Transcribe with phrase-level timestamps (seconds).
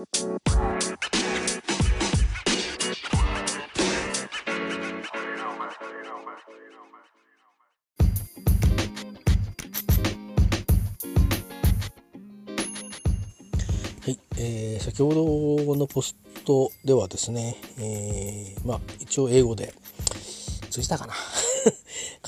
[0.00, 0.06] は
[14.06, 15.12] い、えー、先ほ
[15.66, 19.74] どのポストではですね、えー、まあ一応英語で
[20.70, 21.12] 通じたかな。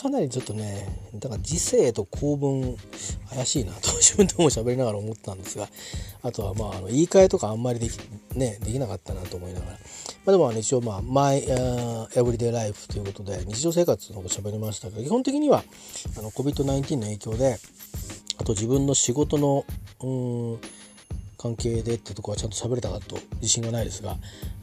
[0.03, 2.77] かなりちょっとねだから時世と構文
[3.31, 5.69] 怪しいなと 自分でも喋りながら思ったんですが
[6.23, 7.97] あとはまああの言い換えとかあんまりでき,、
[8.35, 9.79] ね、できなかったなと思いながら、ま
[10.27, 15.63] あ、でもあの一応まあ「My、uh, Everyday Life」ということで日常生活のこと喋りましたけど基本的には
[16.19, 17.61] あの COVID-19 の影響で
[18.39, 19.65] あと自分の仕事の
[20.03, 20.07] う
[20.55, 20.59] ん
[21.43, 24.17] 関係でってとこはちゃんと喋れたかと自信がないですが、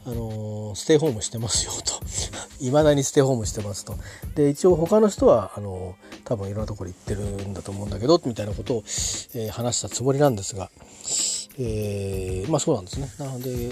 [0.06, 2.00] あのー、ステイホームしてますよと。
[2.64, 3.94] いまだにステイホームしてますと。
[4.34, 8.82] で一応他の人はあのー、多分いろんなところ行ってるんだと思うんだけどみたいなことを、
[9.34, 10.70] えー、話したつもりなんですが、
[11.58, 13.12] えまあそうなんですね。
[13.18, 13.70] なので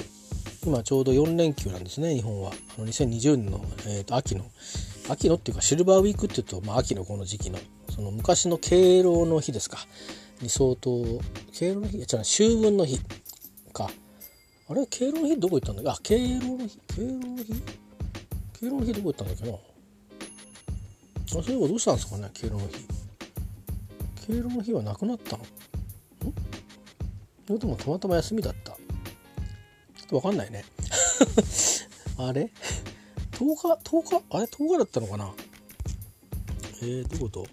[0.67, 2.53] 今ちょうど4連休なんですね日本は。
[2.77, 4.45] あの2020年の、えーと、秋の。
[5.09, 7.59] 秋のっていうかシルバーウィークっていうと、まあ、秋のこの時期の。
[7.89, 9.79] その昔の敬老の日ですか。
[10.43, 11.05] に相当
[11.53, 12.99] 敬老の日じゃあ秋分の日
[13.73, 13.89] か。
[14.71, 16.15] あれ敬老の日どこ行ったんだっけ？
[16.17, 17.53] あ敬老の日敬老の日？
[18.61, 19.55] 敬老の日どこ行ったんだっけな？
[19.55, 19.59] あ
[21.29, 22.87] そういえばどうしたんですかね敬老の日。
[24.27, 25.43] 敬老の日はなくなったの？
[25.43, 25.47] ん？
[27.47, 28.73] それともたまたま休みだった？
[28.73, 28.79] ちょ
[30.05, 30.65] っとわかんないね。
[32.19, 32.51] あれ
[33.33, 34.25] ?10 日 ?10 日？
[34.31, 35.31] あれ ?10 日だったのかな？
[36.83, 37.47] えー、どういうこと？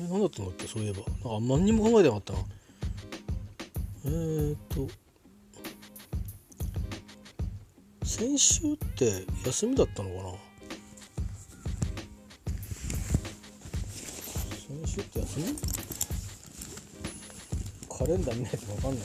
[0.00, 0.98] え何だったんだっけそういえば。
[0.98, 2.38] なんか何にも考えてなかったな。
[4.06, 4.88] えー、っと
[8.04, 10.30] 先週って休みだったのかな？
[14.84, 15.44] 先週って休み？
[17.96, 19.04] カレンダー見ないと分かんない。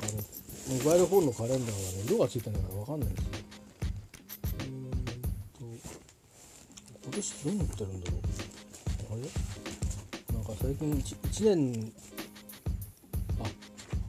[0.00, 0.12] あの
[0.78, 3.30] モバイルフォンのカレンダーがね色がついてないから分かんないんですよ。
[5.60, 8.20] えー、っと今年どうなってるんだろう。
[9.12, 9.28] あれ？
[10.42, 11.92] んか最近 1, 1年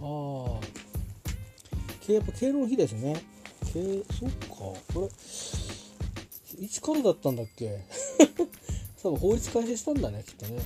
[0.02, 3.16] ああやっぱ敬老の日ですね。
[3.72, 3.82] け
[4.14, 4.48] そっか。
[4.94, 5.10] こ
[6.60, 7.80] れいつからだったんだっけ？
[9.02, 10.62] 多分法律改正したんだねきっとね。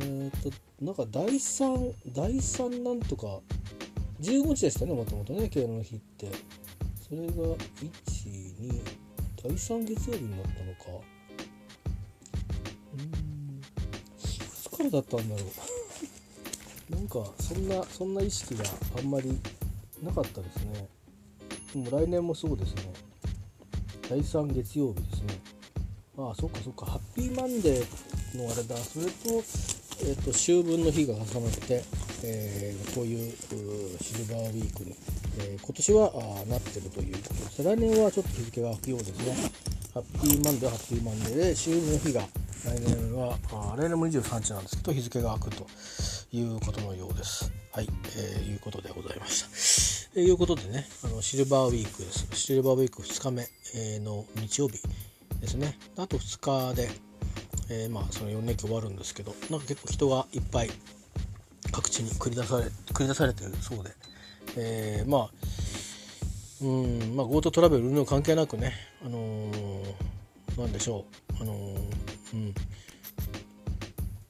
[0.00, 3.40] えー、っとなんか第3第3なんとか
[4.20, 6.28] 15日でしたねもともとね敬老の日って。
[7.08, 8.82] それが12
[9.42, 11.04] 第3月曜日になったのか。
[12.92, 13.23] うん。
[14.84, 15.42] からだったんだろ
[16.90, 16.94] う。
[16.94, 18.64] なんかそんなそんな意識が
[18.98, 19.38] あんまり
[20.02, 20.88] なかったですね。
[21.74, 22.92] でも来年もそうですね。
[24.08, 25.40] 第3月曜日ですね。
[26.18, 26.86] ああそっかそっか。
[26.86, 28.76] ハッピーマンデーのあれだ。
[28.76, 29.42] それと,、
[30.02, 31.82] えーと、秋分の日が重なって、
[32.22, 33.32] えー、こういう
[34.00, 34.94] シルバーウィークに、
[35.38, 37.16] えー、今年はあなってるという。
[37.16, 39.36] ことで来年はちょっと日付が空くようですね。
[39.94, 42.28] ハッピーマンデーハッピーマンデーで秋分の日が
[42.64, 45.66] 来年はあ来年も23日なんですけど日付が空くと
[46.32, 47.52] いうことのようです。
[47.72, 50.14] はい、えー、いうことでございました。
[50.14, 53.42] と、えー、いうことでねあのシルバーウィークですシルバーウィーク2日目、
[53.74, 54.80] えー、の日曜日
[55.40, 56.88] ですねあと2日で、
[57.70, 60.70] えー、まあその4連休終わるんですけどなんか結構人がいっぱい
[61.72, 63.90] 各地に繰り出され繰り出されてるそうで、
[64.56, 65.30] えー、まあ
[66.62, 68.72] うんまあ GoTo トラベルの関係なくね
[69.04, 69.94] あのー、
[70.56, 71.04] なんでしょ
[71.40, 71.42] う。
[71.42, 72.04] あのー
[72.34, 72.54] うん、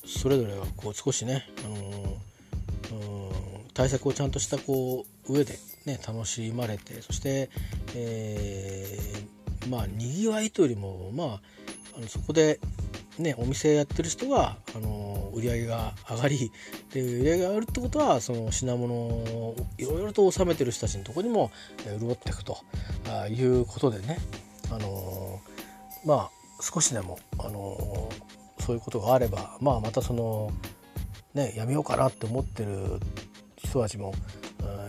[0.06, 7.50] それぞれがこう少しね、あのー、対策をちゃんとしたこう上で、ね、楽しまれてそして、
[7.94, 11.40] えー、まあにぎわいというよりも、まあ、
[11.96, 12.60] あのそこで、
[13.18, 16.52] ね、お店やってる人はあの売り上げが上がり
[16.92, 21.50] で売り上げが上がるってことはその品物をいろいろと納めてる人たちのとこにも
[21.84, 22.58] 潤っていくと
[23.28, 24.18] いうことでね
[24.70, 25.40] あの
[26.04, 28.10] まあ少しでも、あの
[28.60, 30.50] そういうことがあれば、まあ、またその、
[31.34, 33.00] ね、やめようかなって思ってる
[33.56, 34.14] 人たちも、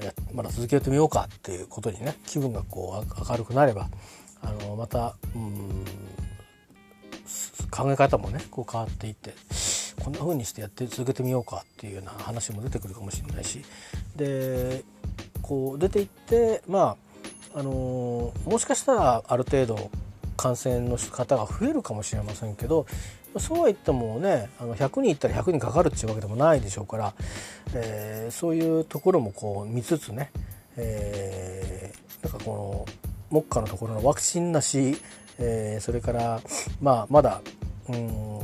[0.03, 3.89] やまだ続けてみようかっていうことにね気分がこう明るくなれば、
[4.41, 5.85] あのまた、うん、
[7.71, 9.33] 考え方もねこう変わっていって
[10.01, 13.63] こんな風にしてやって続けてみようかっていうような話も出てくるかもしれないし
[14.15, 14.83] で
[15.41, 16.95] こう出ていってま
[17.53, 19.89] ああのもしかしたらある程度
[20.37, 22.85] 感染の方が増えるかもしれませんけど
[23.37, 27.13] そうは言ってもねあの100人いったら100人かかるっていうわけでもないでしょうから、
[27.73, 30.31] えー、そういうところもこう見つつね、
[30.77, 32.85] えー、なんかこ
[33.31, 34.95] の目下のところのワクチンなし、
[35.37, 36.41] えー、それから
[36.81, 37.41] まあまだ
[37.89, 38.39] うん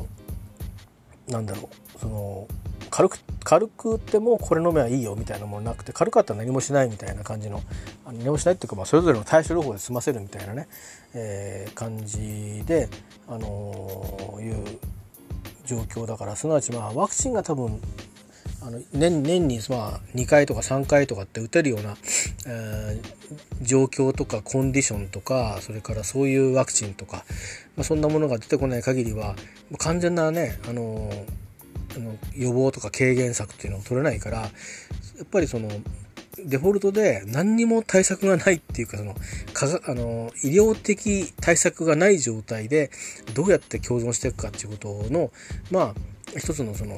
[1.28, 2.48] なんだろうその
[2.90, 7.62] 軽く軽くてもこれ飲めばいいよみたいなものなくて軽かったら何もしないみたいな感じの
[8.06, 10.68] あの何もしないっていうか、まあ、それぞれの対処療法で済ませるみたいなね、
[11.14, 12.90] えー、感じで、
[13.28, 14.80] あのー、いう
[15.66, 17.80] 状況だからすなわちまあワクチンが多分
[18.64, 21.96] あの年年にまあ2回とか3回とかって打てるような、
[22.48, 27.26] えー、状況とかコンディションとかそれからそういうワクチンとか、
[27.76, 29.36] まあ、そんなものが出てこない限りは
[29.80, 31.10] 完全なね、あの
[31.96, 34.48] あの予防とか軽減策っていうのを取れないからや
[35.24, 35.70] っぱりその
[36.46, 39.16] デフォルトで何にも対策がないっていうかその
[39.54, 42.90] かがあの医療的対策がない状態で
[43.34, 45.32] どうやって共存していくかっていうことの
[45.72, 45.96] まあ
[46.38, 46.96] 一つのその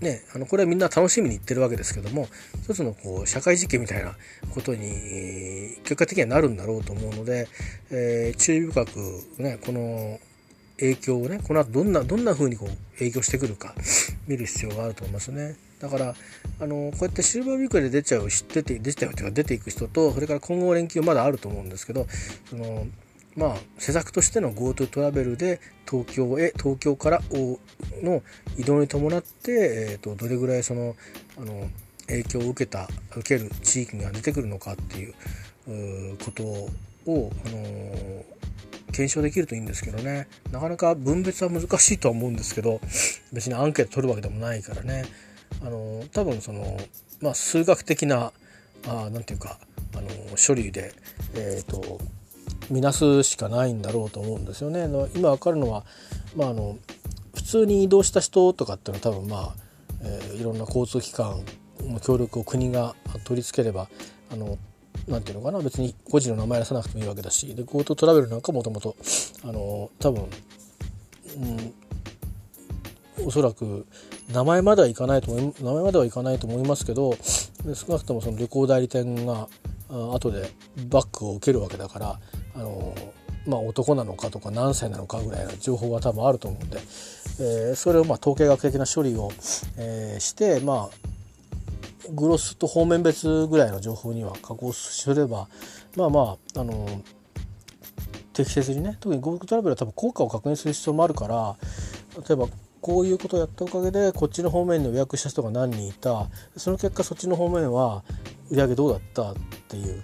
[0.00, 2.28] ねあのこれはみんな楽しみに言ってるわけですけども
[2.62, 4.14] 一つのこう社会実験みたいな
[4.54, 7.48] ことに結果的にはなるんだろうと思うので、
[7.90, 8.98] えー、注意深く
[9.38, 10.20] ねこの
[10.78, 13.74] 影響をねこの後どんなどんな風にこう影響してくるか
[14.28, 15.56] 見る必要があると思いますね。
[15.80, 16.14] だから
[16.60, 22.06] あのこうやってシルバーウィークで出ちゃう知ってて出ちゃうというか出ていく人とそれから今後連休まだあると思うんですけど
[22.50, 22.86] その
[23.36, 27.22] まあ施策としての GoTo トラベルで東京へ東京から
[28.02, 28.22] の
[28.56, 29.52] 移動に伴って、
[29.92, 30.96] えーと、どれぐらいその
[31.40, 31.68] あの
[32.08, 35.14] 影響を受けた受ける地域が出てくるのかっていう
[36.24, 36.42] こと
[37.10, 38.24] を、あの
[38.92, 40.26] 検証できるといいんですけどね。
[40.50, 42.80] なかなか分別は難しいとは思うんですけど
[43.32, 45.04] 別にアンケート取るわけでもないからね。
[45.62, 46.78] あの多分その、
[47.20, 48.32] まあ、数学的な
[48.86, 49.58] あなんていうか
[49.96, 50.92] あの処理で、
[51.34, 51.98] えーと
[52.70, 54.88] 見なすしかないんだろうと思うんですよね。
[55.14, 55.84] 今わかるのは、
[56.36, 56.76] まあ、あの
[57.34, 59.54] 普通に移動した人とかっていうのは多分まあ、
[60.02, 61.40] えー、いろんな交通機関
[61.80, 62.94] の協力を国が
[63.24, 63.88] 取り付ければ
[64.30, 64.58] あの
[65.06, 68.96] なんていうのかな別に個人の名前出さなくてもいいわけだしで GoTo トラベルなんかもともと
[69.98, 70.28] 多分、
[73.18, 73.86] うん、おそらく
[74.32, 77.16] 名前まではいかないと思い名前まではいかないと思いますけど
[77.74, 79.48] 少なくともその旅行代理店が
[79.88, 80.50] 後で
[80.88, 82.20] バックを受けるわけだから
[82.54, 82.94] あの
[83.46, 89.30] まあ、男なのかとか何歳なのかぐらいの情報は多分あると思うんで、えー、それをまあ統計学的な処理を、
[89.78, 95.48] えー、してまあグロスと方面別ぐらいの情報には加工すれば
[95.96, 97.02] まあまああの
[98.34, 101.56] 適切にね特に GoTo トラベルは多分効果を確認する必要もあるから
[102.28, 102.48] 例えば
[102.80, 106.28] こういうことをやったおかげでこっちの方面に予約した人が何人いた。
[106.56, 108.04] その結果そっちの方面は
[108.50, 109.34] 売り上げどうだったっ
[109.68, 110.02] ていう。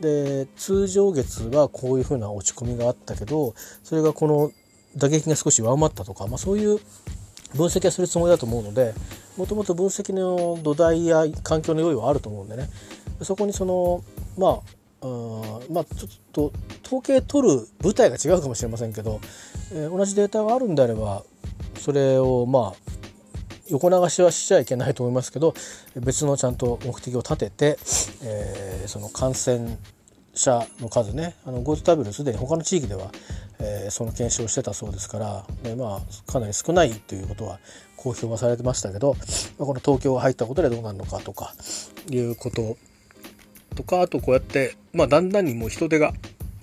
[0.00, 4.52] で通常月はこういうふうな落ち込みがあったけどそれがこの
[4.96, 6.78] 打撃が少し上回ったとか、まあ、そういう
[7.54, 8.94] 分析はするつもりだと思うので
[9.36, 12.68] もともと分析の土台や環境の用意はあると思うんでね。
[13.22, 14.04] そこにその
[14.36, 14.76] まあ
[15.70, 16.52] まあちょっと
[16.84, 19.20] 統計取る舞台が違うかもしれませんけど、
[19.72, 21.22] えー、同じデータがあるんであれば
[21.78, 22.92] それをまあ
[23.68, 25.54] 横流しはしちゃいけないと思いますけど
[25.96, 27.78] 別のちゃんと目的を立てて、
[28.22, 29.76] えー、その感染
[30.34, 33.10] 者の数ねあの GoTo タブルすでに他の地域では、
[33.58, 37.58] えー、その検証してたそうですからで、まあ、かなり少ないということは
[37.96, 39.14] 公表はされてましたけど、
[39.58, 41.54] まあ、この東京が入ったことでどうなるのかとか
[42.10, 42.76] いうこと
[43.74, 46.12] とかあとこうやって、まあ、だんだんにもう人手が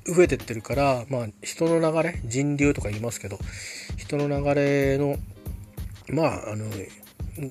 [0.05, 3.37] 増えてってるから、まあ、人の流れ人流とか言いますけど
[3.97, 5.17] 人の流れの
[6.09, 6.65] まああの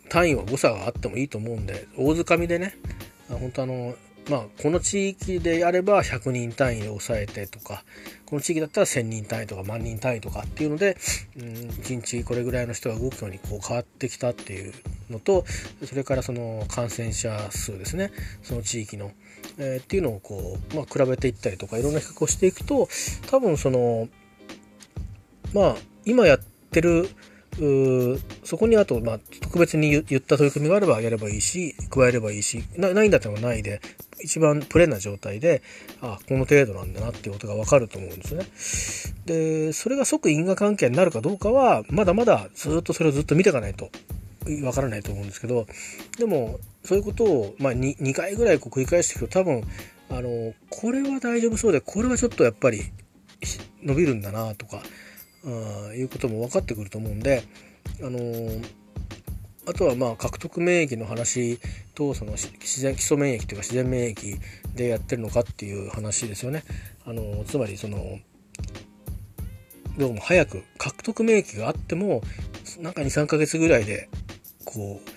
[0.08, 2.76] 単位は誤差があってもいいと思うんで大掴みでね
[3.28, 3.94] 本当あの
[4.30, 7.82] まあこの地域でやれば100人単位で抑えてとか
[8.26, 10.96] この地域だったら1000人単位とか万人単位とかっていうので、
[11.36, 14.72] うん、1日これぐらいの人が動くようにこう変わってきたっていう
[15.10, 15.44] のと
[15.84, 18.10] それからその感染者数ですね。
[18.42, 19.10] その地域の、
[19.58, 22.88] えー、っていうのをこう、まあ、比べていったりとかいろんな比較をしていくと
[23.30, 24.08] 多分その
[25.52, 26.38] まあ今やっ
[26.70, 27.08] てる
[28.44, 33.80] そこにあと、まあ、特別に言った取り組みがあればやればいいし、加えればいいし、なないんだったらないで、
[34.20, 35.62] 一番プレーな状態で、
[36.00, 38.46] あこの程度なんだなっていうことがわかると思うんですね。
[39.26, 43.90] で、それが即因果関係になるかどうかは、まだまだずっとそれをずっと見ていかないと
[44.64, 45.66] わからないと思うんですけど、
[46.18, 49.62] でも、そういうことを、まあ2、2回ぐらいこう繰り返していくと多分、
[50.10, 52.82] あの、これは大丈夫そうで、これはちょっとやっぱり
[53.82, 54.82] 伸びるんだなとか、
[55.44, 57.42] あいうことも分かってくると思うんで、
[58.00, 58.64] あのー、
[59.68, 61.58] あとはまあ獲得免疫の話
[61.94, 64.38] とその自然基礎免疫というか自然免疫
[64.74, 66.64] でやってるのかっていう話ですよね。
[67.04, 68.18] あのー、つまりその
[69.98, 72.22] どうも早く獲得免疫があっても
[72.80, 74.08] なんか23ヶ月ぐらいで
[74.64, 75.10] こう、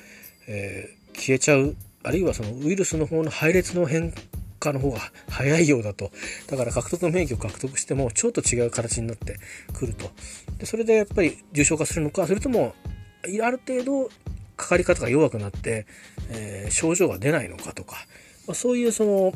[0.47, 4.13] えー、消えちゃうあるいはそのウイルスの方の配列の変
[4.59, 6.11] 化の方が早いようだと。
[6.47, 9.37] だから獲得の免疫を獲得してもちょっと違う形になって
[9.73, 10.11] くると。
[10.59, 12.75] でそれでやっぱり重症化するのか、それとも、
[13.23, 14.09] ある程度
[14.55, 15.87] かかり方が弱くなって、
[16.29, 17.95] えー、症状が出ないのかとか、
[18.47, 19.33] まあ、そういうその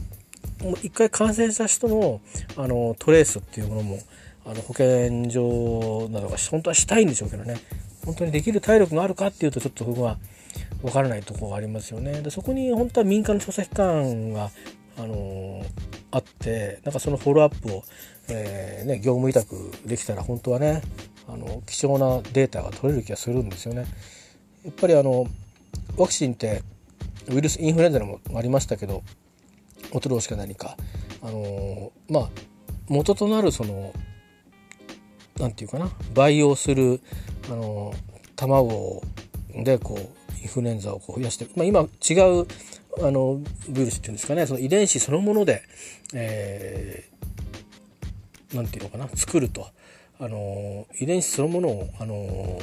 [0.83, 2.21] 一回感染した人の
[2.55, 4.00] あのトレースっていうものも
[4.45, 7.59] あの保健所などが本当はしたいんでしょうけどね
[8.05, 10.17] 本当にできる体力があるかっていうとちょっと僕は
[10.81, 12.21] 分からないところがありますよね。
[12.21, 14.51] でそこに本当は民間の調査機関が
[14.98, 15.65] あの
[16.12, 17.83] あってなんかそのフォローアップを、
[18.29, 20.81] えー、ね、業務委託できたら本当はね
[21.27, 23.86] あの貴重なデータが取れる気がするんですよね。
[24.65, 25.27] やっぱりあの
[25.98, 26.63] ワクチンって
[27.29, 29.03] ウイルスインフルエンザでもありましたけど
[29.91, 30.77] おとろしか何か
[31.21, 32.29] あのまあ
[32.88, 33.93] 元となるその
[35.38, 37.01] 何て言うかな培養する
[37.48, 37.93] あの
[38.36, 39.01] 卵
[39.63, 42.48] でこうインフルエンザをこう増やして、まあ、今違う
[43.05, 45.63] あのウイルスっていうんですかねその遺伝子そのもので、
[46.13, 49.67] えー、なんていうのかな作ると。
[50.21, 52.59] あの遺伝子そのものをあの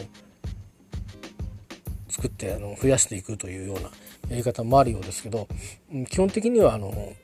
[2.11, 3.89] 作ってあの増やしていくというような
[4.29, 5.49] やり方もあるようですけど
[6.11, 7.15] 基本的にはあの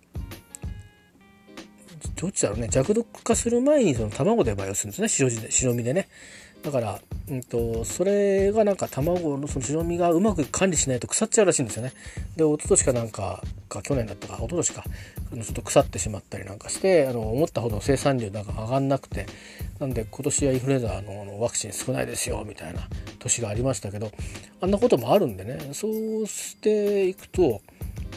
[2.17, 6.09] どっちだろうね弱毒化する前にその卵で培養するんですね白白身でね。
[6.63, 11.93] だから、うんと、それがなんか卵のその白身がうまく管理しないと腐っちゃうらしいんですよね。
[12.37, 14.85] で、一昨年かなんか、か去年だったか、一昨年か、
[15.35, 19.27] ちょっと腐ってしまったりなんかして、あの思ったほど生産量なんか上がんなくて、
[19.81, 22.81] なんで今年はインフルエンザのワクチン少ないですよ、みたいな
[23.19, 24.13] 年がありましたけど、
[24.61, 27.61] あんなこともあるんでね、そうしていくと、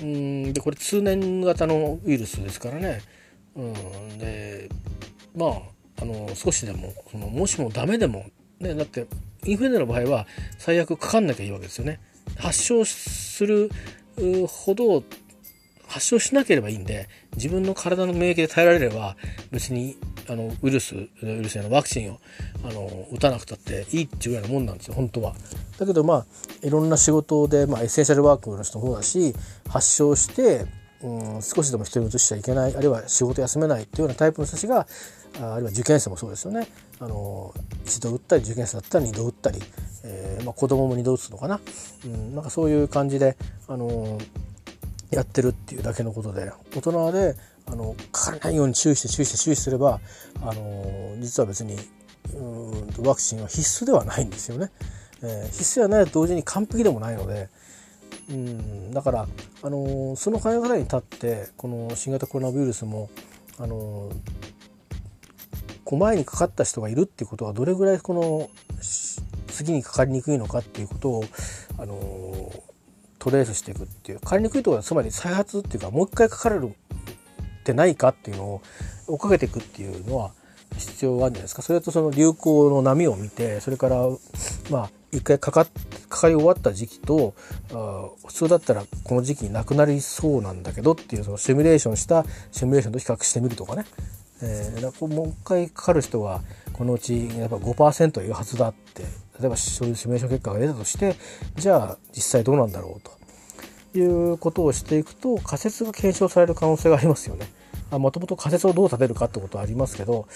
[0.02, 3.02] うんで、これ通年型のウイルスですからね、
[3.56, 4.70] うん、で、
[5.36, 5.52] まあ、
[6.02, 8.26] あの少しでもそのもしもダメでも
[8.60, 9.08] ね、だって
[9.46, 12.00] インフルエンザの場合は最悪かかんなきゃいいわけですよね。
[12.38, 13.70] 発症する
[14.48, 15.04] ほど
[15.88, 19.16] 発症しなければいいんで自分の体の免疫で耐えられれば
[19.52, 19.98] 別に
[20.28, 22.20] あのウイルスウイルスやのワクチンを
[22.64, 25.36] あの打たなくたっていいっていうようなもんなんですよ本当は。
[25.78, 26.26] だけどまあ
[26.64, 29.36] いろんな仕事で、まあ、エッセンシャルワークの人もそうだし
[29.70, 30.66] 発症して、
[31.02, 34.88] うん、少しでも人に移しちゃいけないあるいは仕事休めないっていうようなタイプの人たちが
[35.42, 36.68] あるいは受験生もそうですよね
[37.00, 37.54] あの
[37.86, 39.60] 一度打ったり受験生だったら二度打ったり、
[40.04, 41.60] えーまあ、子供も二度打つのかな,、
[42.06, 43.36] うん、なんかそういう感じで、
[43.68, 44.18] あの
[45.12, 47.36] やってるっていうだけのことで大人で
[47.68, 50.00] あのかからないように注意して注意して注意すれば、
[50.42, 51.78] あの実は別に
[52.34, 54.72] うんワクチンは必須ではないんですよね。
[55.22, 57.50] えー、必須ではないと同時に完璧でもないので。
[58.30, 59.28] うんだから、
[59.62, 63.10] あのその考え方に立ってこの新型コロナウイルスも、
[63.60, 64.10] あの
[65.98, 68.50] 前にかかった人がいるっていうことはどれぐらいこの
[69.48, 71.26] 次にかかりにくいのかっていうことを、
[71.78, 72.52] あの
[73.20, 78.62] トレースしていくっていうかかりにくいところはつまり再発っていうかもう一回かかれるってないかっていうのを
[79.08, 80.32] 追っかけていくっていうのは
[80.78, 83.98] 必要があるんじゃないですかそれとその流行の波を見てそれから
[84.70, 85.66] まあ一回かか
[86.10, 87.34] かかり終わった時期と
[87.74, 93.86] あ普通だったらこの時期になくなりそうなんだけどっていうそのシミュレーションしたシミュレーションと比較してみるとかね。
[94.42, 96.42] えー、もう一回かかる人は
[96.74, 99.04] このうちやっぱ5%いるはずだって
[99.40, 101.16] 例えばそういうシミュレーション結果が出たとして
[101.56, 103.16] じゃあ実際どうなんだろうと。
[103.98, 107.48] いうことをしていくと仮説が検証される可能性がありますよね。
[107.92, 110.28] もともと仮説をどう立てるかってことはありますけど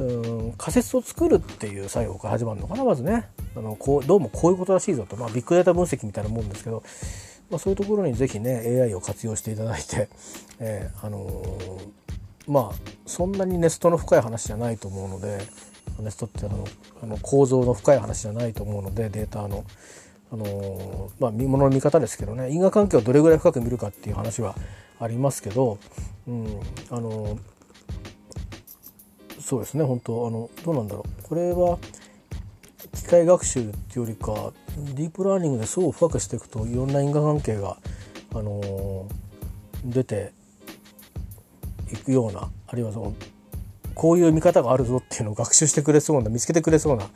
[0.00, 3.28] うん仮説を作るっていう作業が始まるのかなまずね。
[3.56, 6.82] あのこうどうもこういうことらしいぞと、まあ、ビッグデータ分析みたいなもんですけど、
[7.50, 10.08] まあ、そういうところに是非ね AI を活用していただいて、
[10.58, 11.97] えー、あのー
[12.48, 15.38] まあそんなにネストの深い話じゃないと思うので
[16.00, 16.66] ネストってあの
[17.02, 19.64] あの構造の深い話じゃないと思うのでデータの。
[20.30, 24.54] あのまあ、見物の見方ですけどね因果関係をどれぐらい深く見るかっていう話は
[25.00, 25.78] ありますけど、
[26.26, 27.38] うん、あの
[29.40, 31.78] そうですね本当あのどうなんだろうこれは
[32.94, 34.52] 機械学習っていうよりか
[34.94, 37.78] ディープラーニングですごく深くしていくといろんな因果関係が、
[38.34, 39.08] あの
[39.84, 40.32] 出て
[41.92, 43.14] いくようなあるいはその
[43.94, 47.08] こういう見方があるぞっていうのを学習してくれそうな見つけてくれそうな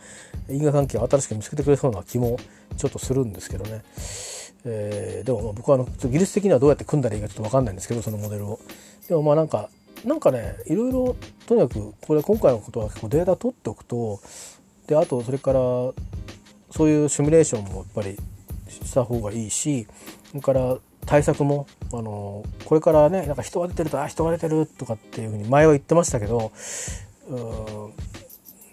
[0.50, 2.38] 因果関係を新しく見つけてくれそうな気も
[2.76, 3.82] ちょっとするんですけどね。
[4.64, 8.60] えー、でも僕はあの技術的にはどうやって組んだらいいかちょっと分かんないんですけどそのモデルを。
[9.08, 9.68] でもまあなんか
[10.04, 14.20] なんかねいろいろとにかくこれ今回のことは結構データ取っておくと
[14.88, 15.60] であとそれから
[16.70, 18.16] そういうシミュレーションもやっぱり
[18.68, 19.86] した方がいいし
[20.30, 26.52] それから対策もあのこれからねなんか人が出てるとあ人が出てるとかっていうふうに前は言ってましたけど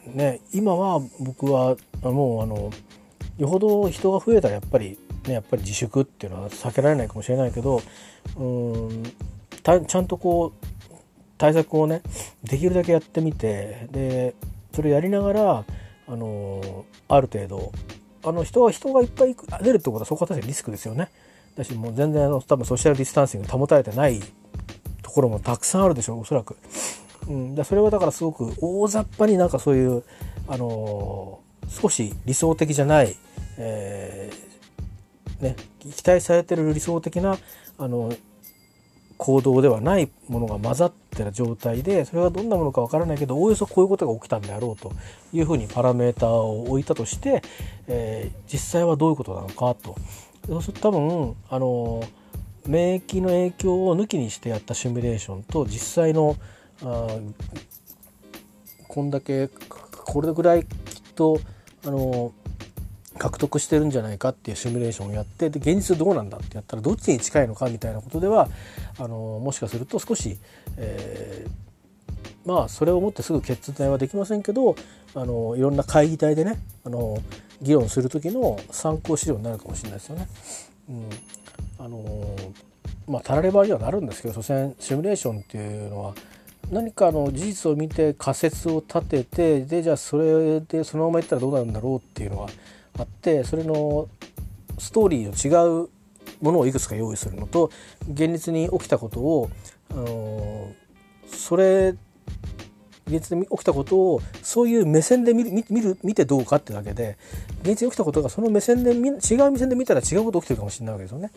[0.05, 2.71] ね今は僕はもうあの
[3.37, 7.81] よほど人が増えたらやっぱりねやっぱり自粛っていうのは避けられないかもしれないけど
[8.37, 9.03] うん
[9.63, 10.67] ちゃんとこう
[11.37, 12.01] 対策をね
[12.43, 14.35] できるだけやってみてで
[14.73, 15.65] それやりながら
[16.07, 17.71] あのある程度
[18.23, 21.09] あの人が人がいっぱい出るってことはそこは確かにリスクですよね。
[21.59, 24.21] だしもう全然あの多分ソーシャルディスタンシング保たれてない
[25.03, 26.55] ところもたくさんあるでしょうおそらく。
[27.27, 30.03] うん、だそれはだからすごく大雑把になんかそういう、
[30.47, 33.15] あのー、少し理想的じゃない、
[33.57, 37.37] えー、ね、期待されてる理想的な、
[37.77, 38.11] あの
[39.17, 44.93] 行動ではないものが混ざってる状態でそれがどんなものかわからないけどおおよそこういうことが起きたんであろうと
[45.33, 47.41] いうふうにパラメーターを置いたとして、
[47.87, 49.97] えー、実際はどういうことなのかと
[50.49, 52.03] そうすると多分あの
[52.65, 56.35] 免疫の影響を抜きにしてやったシミュレーションと実際の
[56.83, 57.07] あ
[58.87, 61.39] こんだけこれぐらいきっと
[61.85, 62.33] あの
[63.19, 68.49] 獲得してるんじゃないかっていうシミュレーションをやってで現実どうなんだってやったらどっちに近いのかみたいなことでは
[68.97, 70.37] あのもしかすると少し、
[70.77, 74.75] えー、まあそれをもってすぐ決断はできませんけど
[75.13, 77.19] あのいろんな会議体でねあの
[77.61, 80.27] 議論する時の参考資料になるかもしれないですよね。
[80.89, 81.09] うん、
[81.85, 82.35] あの
[83.07, 86.13] まあたらればにはなるんですけど所詮シミュレーションっていうのは
[86.71, 92.49] 何かの事実を見て仮説を立ててでじゃあそれでそのままいったらどうなるんだろうっていうのは
[92.97, 94.07] あってそれの
[94.77, 95.89] ストーリーの違う
[96.41, 97.71] ものをいくつか用意するのと
[98.09, 99.49] 現実に起きたことを、
[99.91, 100.71] あの
[101.27, 101.95] それ
[103.09, 107.17] 現実に起きたことをそういう目線で見る見る見てどうかってだけで
[107.61, 111.31] 現実に起きたことがその目線で違う目線で見たら違うこと起きてるかもしれないわけですよね。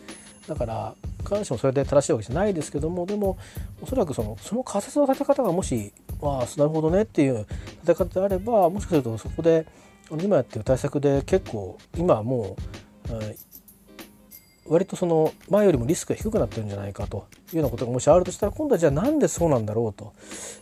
[0.47, 3.37] だから必ずしもそれで正しいわけじゃないですけどもでも
[3.81, 7.45] おそらくそのその仮説の立て方がもしああなるほどねっていう
[7.81, 9.65] 立て方であればもしかするとそこで
[10.11, 12.57] 今やってる対策で結構今はも
[13.09, 13.11] う、
[14.65, 20.13] 割とその前よりもリスクが低くなってるんじゃないかというようなことがもしあるとしたら今度はじゃあなんでそうなんだろうと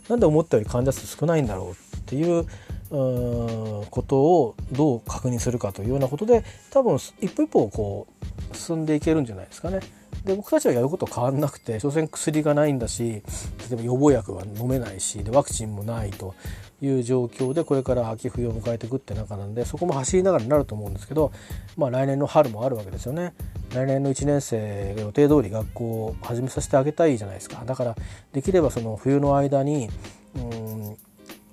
[0.08, 2.46] なんで思ったより患者数少ないんだろうっていう
[2.90, 8.06] ことをどう確認するかというようなことで多分一歩一歩こ
[8.52, 9.80] う進んでいけるんじゃないですかね。
[10.24, 13.22] で僕たちはやること変わんなくて所詮薬がないんだし
[13.70, 16.34] 例えば予防薬は飲めないしでワクチンもないと
[16.80, 21.32] いう状況でこれから秋冬を迎えていくって中なんでそこも走りながらになると思うんですけど、
[21.76, 23.34] まあ、来年の春もあるわけですよね。
[23.72, 27.96] 来年の1年生が予定通り学校を始めさせてあげたいじゃないですかだから
[28.32, 29.88] できればその冬の間に
[30.34, 30.96] うん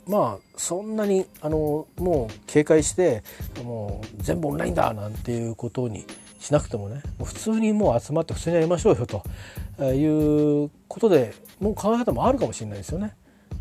[0.05, 3.23] まあそんなにあのもう警戒して
[3.63, 6.05] もう全部オンラインだなんていうことに
[6.39, 13.15] しなくてもねもう普通にもう集まって普通にやりましょうよということでもう考え方もあるかもしれないですよね。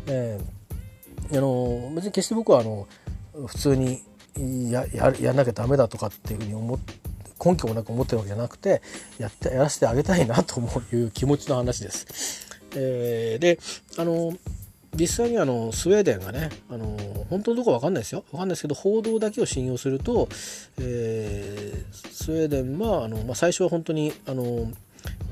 [0.07, 0.59] えー
[1.31, 2.87] あの別に決して僕はあの
[3.45, 4.01] 普通に
[4.71, 6.93] やややんなきゃダメだとかっていうふうに思って
[7.43, 8.81] 根拠もなく思ってるわけじゃなくて
[9.17, 12.47] やってやらせてあげたいなと思ういう気持ちの話です。
[12.75, 13.59] えー、で
[13.97, 14.33] あの
[14.95, 16.97] 実際にあのスウェーデンがねあの
[17.29, 18.23] 本当のとこ分かんないですよ。
[18.31, 20.27] 分かんないですけど報道だけを信用すると、
[20.79, 24.71] えー、スウェーデンはあの、まあ、最初は本当にあの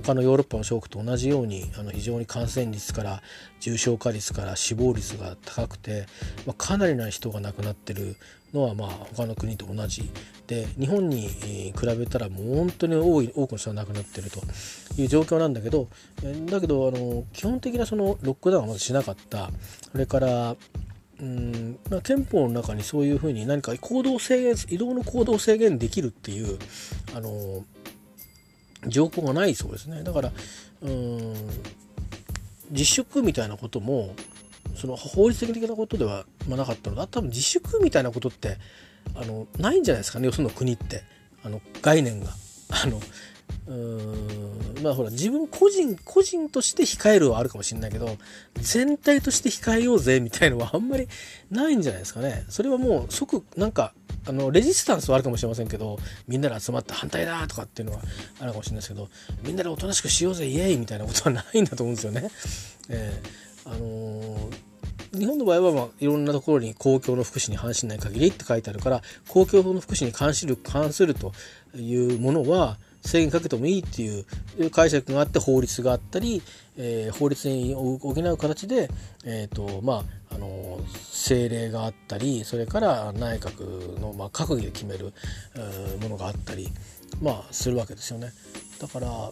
[0.03, 3.21] 他のヨーロッパの諸国と同じようにあの非常に感染率から
[3.59, 6.05] 重症化率から死亡率が高くて、
[6.45, 8.15] まあ、かなりな人が亡くなってる
[8.57, 10.09] のはまあ他の国と同じ
[10.47, 14.41] で日本に比べたらもう本当に多い多くの人が亡くなってると
[14.99, 15.87] いう状況なんだけど
[16.47, 19.49] だけどあの基本的なそのロックダウンはまずしなかった。
[19.91, 20.55] それから
[21.19, 26.59] うんまあ、憲法の中にそういうふうに何か行動制限移動の行動制限できるっていう
[27.15, 27.65] あの
[28.85, 30.03] 条項がないそうですね。
[30.03, 30.31] だから
[30.83, 31.33] うん
[32.69, 34.13] 自粛みたいなことも
[34.77, 38.57] その法律的なことではなかったので多分自粛みたいなことって
[39.15, 41.03] あのないんじゃないですかねよその国って
[41.43, 42.31] あの概念が。
[42.69, 42.99] あの
[43.67, 48.17] うんまあほら自分個人個人として控えるはあるかもしれないけど
[48.55, 51.07] 全体として控えようぜみたいのはあんまり
[51.49, 53.93] ないんじゃないですかねそれはもう即なんか
[54.25, 58.01] あのレジスタンスはあるかもしれませんけどみんなで集まって反対だとかっていうのは
[58.39, 59.09] あるかもしれないですけど
[59.43, 62.29] みんなでおとなしくしようぜイエイみたいなことはないんだと思うんですよね。
[62.89, 64.66] えー、あのー、
[65.17, 71.33] 日本の場合は、まあ、いろんなところに公共の福祉に反しない限りって書いてあるから公共の福祉に関する関すると
[71.75, 76.41] いうものは制限かけてもいいっていう解釈があって法律があったり、
[76.77, 78.89] えー、法律に補う形で、
[79.25, 85.13] えーとまあ、あの政令があったりそれから内閣の、まあ、閣議で決める
[86.01, 86.69] ものがあったり、
[87.21, 88.31] まあ、するわけですよね。
[88.79, 89.31] だから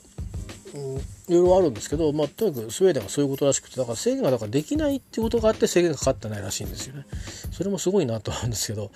[0.76, 7.06] うん、いろいろあるんですけど、まあ、とにかくスウェーデンはそういうことらしくてだから制限がだからできないってことがあって制限がかかってないらしいんですよね。
[7.52, 8.92] それもすごいなと思うんですけど、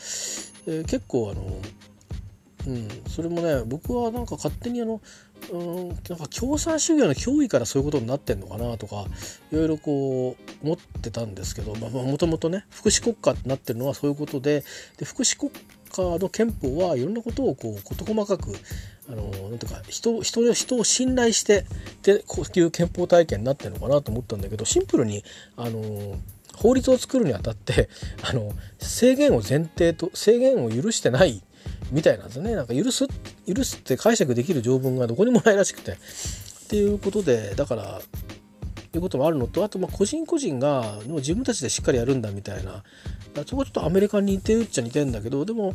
[0.68, 1.62] えー、結構あの
[2.68, 5.02] うん、それもね僕はなんか勝手にあの、
[5.52, 9.06] うん、なんか共産主義の脅威からそういうことになってんのかなとか
[9.52, 14.66] いろいろこう思ってたんですけどもともとね福祉国家ってなってるのはそういうことで
[14.98, 18.54] で福祉国家カの憲法はいろんなことをこう事細かく
[19.10, 21.66] あのなんていうか人人人を信頼して
[22.04, 25.24] でこういう憲法体験になってるのかなと思ったんだけどシンプルに
[25.58, 26.18] あの
[26.56, 27.90] 法律を作るにあたって
[28.22, 31.42] あの制限を前提と制限を許してない
[31.92, 32.56] みたいなんですね。
[32.56, 33.08] なんか許す
[33.48, 35.94] 許すって解釈できる条文がどこにもないらしくて。
[35.94, 35.96] っ
[36.70, 38.00] ていうことでだから
[38.98, 42.84] いうこともあるのとあとま個人個人がもう自分たちでしっかりやるんだみたいな。
[43.46, 45.74] そこちょっとアメリカに似てるっちゃ似てるんだけどでも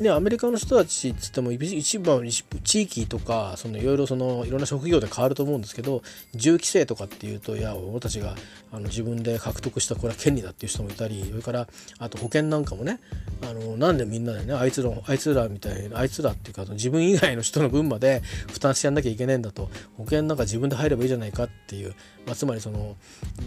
[0.00, 6.02] ねアメリカの人たちっつっても一番地域とかそのいろいろそのいろんな職業で変わると思うんですけど
[6.34, 8.34] 銃規制とかっていうといや俺たちが
[8.72, 13.00] あの自分で獲得したこれは権利だっていう人もいたりそれからあと保険なんかもね
[13.42, 21.94] あのなんでみんなでねあいつらあいつらみたいなあいつらっていうか自分以外の人の分まで負担してやんなきゃいけないんだと保険なんか自分で入ればいいじゃないかっていう、
[22.26, 22.96] まあ、つまりその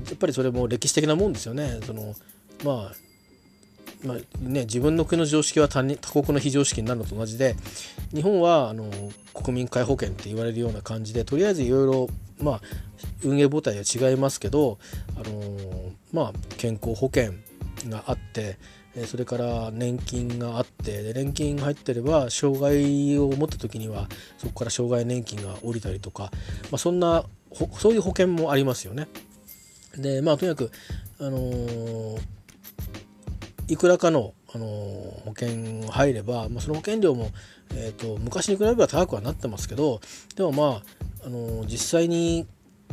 [0.08, 1.80] やっぱりそれも歴史的なもんですよね。
[1.86, 2.16] その
[2.66, 2.96] まあ
[4.04, 7.56] まあね、自分の国の常識は他他国の非常識になるのと同じで
[8.14, 8.92] 日本はあの
[9.34, 12.08] 国民皆保険って言われるような感じでとりあえずいろいろ
[12.40, 12.62] ま
[13.24, 14.78] 運営母体は違いますけど
[15.16, 17.34] あのまあ健康保険
[17.90, 18.60] があって
[19.08, 24.08] それから年金があってで年金が入ってれば障害を持った時には
[24.38, 26.30] そこから障害年金が下りたりとか、
[26.72, 27.24] まあ、そんな
[27.80, 29.08] そういう保険もありますよね。
[29.98, 30.72] でまあとにかく
[31.20, 32.20] あのー、
[33.68, 37.32] いくらかの、あのー、保険入れば、まあ、その保険料も、
[37.74, 40.00] えーと、昔に比べれば高くはなってますけど
[40.36, 40.64] でもま
[41.24, 42.46] あ、あのー、実際に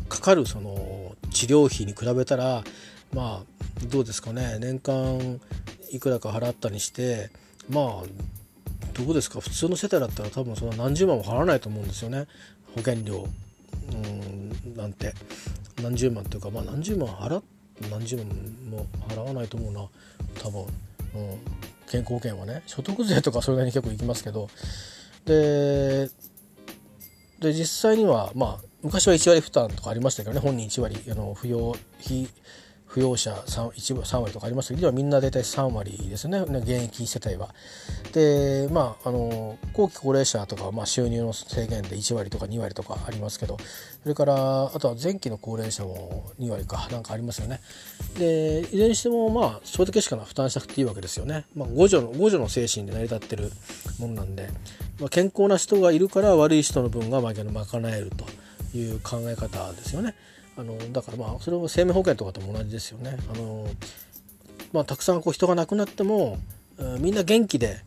[0.08, 2.64] かかるその治療費に比べたら
[3.12, 4.58] まあどうですかね。
[4.60, 5.40] 年間
[5.90, 7.30] いくらか払ったりして
[7.68, 7.84] まあ
[8.94, 9.40] どうですか。
[9.40, 12.26] 普通の世帯だったら多分その何十万も払わないと思うんですよね。
[12.74, 13.26] 保険料。
[13.92, 15.12] うんなんて
[15.82, 17.42] 何十万っていうかまあ何十万払
[17.90, 18.26] 何十万
[18.70, 19.88] も払わないと思うな。
[20.42, 20.68] 多分、うん、
[21.88, 22.62] 健康保険はね。
[22.66, 24.48] 所得税とかそれなりに結構いきますけど。
[25.24, 26.08] で
[27.40, 30.40] で実際にはまあ昔は1割負担とかありましたけどね。
[30.40, 32.28] 本人1割あの扶養費
[32.94, 37.52] 扶養者 3, 1 3割とかありますけどみんな大体3割ですね現役世帯は。
[38.12, 43.56] でまああの後期高齢者とかまあ収入の制限で1割とか2割とかありますけど
[44.02, 44.34] それから
[44.72, 47.60] あとは前期の高齢者も2割かなんかありますよね。
[48.16, 51.46] でいずれにしてもまあそれだけしか負担しなくていいわけですよね。
[51.56, 53.50] まあ、互助の互助の精神で成り立ってる
[53.98, 54.50] ものなんで、
[55.00, 57.34] まあ、健康な人がいるから悪い人の分が賄
[57.90, 58.12] える
[58.72, 60.14] という考え方ですよね。
[60.56, 63.16] あのだからまあそれも生命保険とかとも同じですよね。
[63.34, 63.66] あの
[64.72, 66.38] まあ、たくさんこう人が亡くなっても
[66.98, 67.78] みんな元気で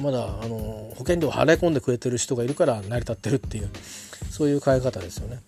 [0.00, 3.70] まだあの保険料を払い込んでくれてる人がいるから成り立ってるっていう
[4.30, 5.40] そういう考え方ですよね。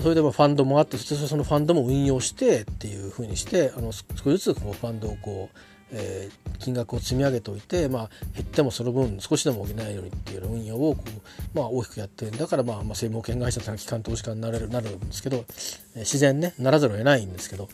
[0.00, 4.02] それでもファンドもあってそしてそのファンドも運用してっていうふうにしてあの少
[4.36, 5.58] しずつこうファンドをこう
[5.92, 17.68] えー、金額を積み上げておいて、まあ、減ってもその分少しでも補えるようにっていう運用をこう、まあ、大きくやってるんだから、まあまあ、生命保険会社というのは機関投資家になれるなるんですけど、えー、自然ねならざるを得ないんですけど、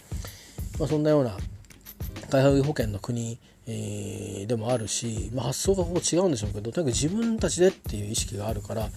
[0.79, 1.37] まあ、そんなような
[2.31, 8.89] 開発保険の国、えー、でもあるし、まあ、発想がこう違うんでしょうけどとにかく自分たちでっていう意識があるから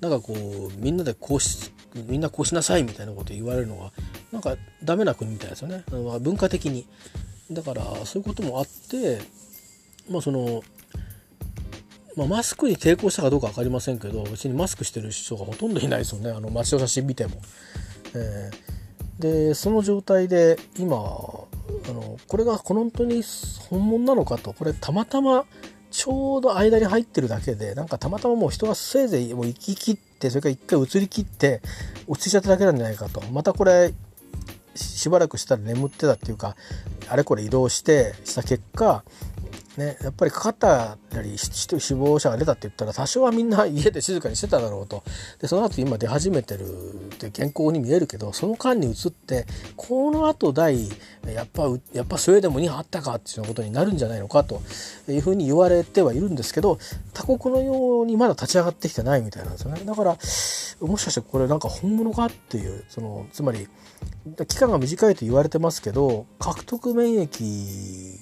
[0.00, 3.92] なんかこうみんなでこうしみんなこうしなさいみたいなこと言われるのが
[4.32, 5.84] なんかダメな国みたいですよね
[6.20, 6.86] 文化的に。
[7.50, 9.20] だからそういうこともあって
[10.10, 10.62] まあその、
[12.16, 16.30] まあ、マスクに抵抗したかどうか分かりませんけど別にマスクしてる人がほとんどいないですよね。
[16.30, 17.40] あの街の写真見ても。
[18.14, 21.00] えー、でその状態で今あ
[21.92, 23.22] のこれが本当に
[23.70, 24.52] 本物なのかと。
[24.52, 25.44] これたまたま
[25.90, 31.62] ちょうど間に入ってるだけでなんかたまたまもう人がせいぜいもう行き切ってそれから一回移りきって
[32.06, 33.22] 落ちちゃっただけなんじゃないかと。
[33.32, 33.94] またこれ
[34.76, 36.56] しばらくしたら眠ってたっていうか
[37.08, 39.04] あれこれ移動してした結果
[39.76, 45.02] ね、やっぱりかかったり死亡者が出たって言ったら多少はみんな家で静かにしてただろうと。
[45.40, 46.68] でその後今出始めてるっ
[47.18, 50.88] て健康に見えるけどその間に移ってこの後第
[51.26, 54.62] やっぱやっぱスウェーデンも2波あったかっていうことになるんじゃないのかと
[55.08, 56.78] いうふうに言われてはいるんですけど
[57.12, 59.82] 他国のようにまだ立ち上がってきてないみたいなんですよね。
[59.84, 60.16] だから
[60.80, 63.68] もしかしてこれなんか本物かっていうそのつまり
[64.46, 68.20] 期間が短いと言われてますけど獲得免疫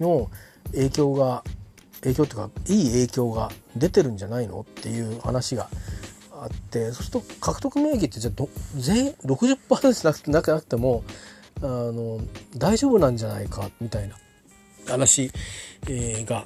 [0.00, 0.30] の
[0.72, 1.44] 影響が
[2.00, 5.68] 影響っていうかいい影響が出てるんじゃないのっていう話が
[6.32, 8.44] あってそうすると獲得免疫ってじゃあ
[8.76, 11.04] 全員60%なくなくても
[11.62, 12.20] あの
[12.56, 14.16] 大丈夫なんじゃないかみたいな
[14.88, 15.30] 話、
[15.88, 16.44] えー、が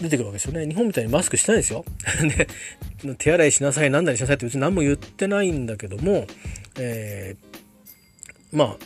[0.00, 0.66] 出てくるわけですよね。
[0.66, 1.84] 日本みたいにマスクしてないですよ。
[3.04, 6.26] で手洗いしなさい何なりしなさいって別に何も言ってないんだけども、
[6.78, 7.49] えー、
[8.52, 8.76] まあ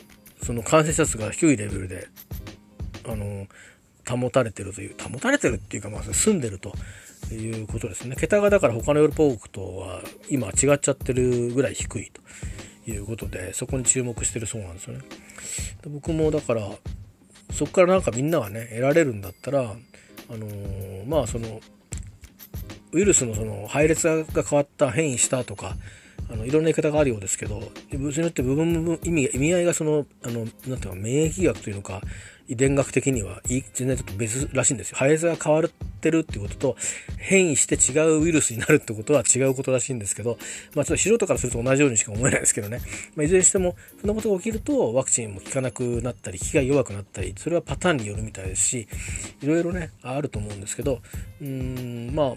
[0.44, 2.08] その感染者数が低いレベルで
[3.06, 3.46] あの
[4.06, 6.74] 保たれてるという保たれてるっていうか、まあ、住んでると
[7.32, 8.16] いうことですね。
[8.16, 12.12] 桁がだから他のヨーロッパ国とは今違っちゃってるぐらい低い
[12.84, 15.00] ということでそこに注目してるそうなんですよね。
[15.82, 16.68] で僕もだから
[17.52, 21.60] そこからなんかみんながね得られるんだったらあのー、まあその
[22.92, 25.76] ウイルスのその配列が変わった変異したとか
[26.30, 32.00] あのいろんな言い方があるようですけど物によって部分部分意味意味合いがそのあのなんていうか免疫学というのか
[32.46, 34.98] 遺伝学的には全然ちょっと別らしいんですよ。
[34.98, 36.76] 配列が変わってるってことと
[37.16, 40.36] 変異して違うウイルスになるってことは違うことらしいんですけど、
[40.74, 42.80] まあちょっと素人からすると同じようにしか思えないですけどね。
[43.16, 48.88] まあ、いずれにしてもそんなことが起きるとワクチンも効かなくなったり、効きが弱くなったり、それはパターンによるみたいですし、
[49.40, 51.00] いろいろね、あると思うんですけど、
[51.40, 52.34] うーん、まあ、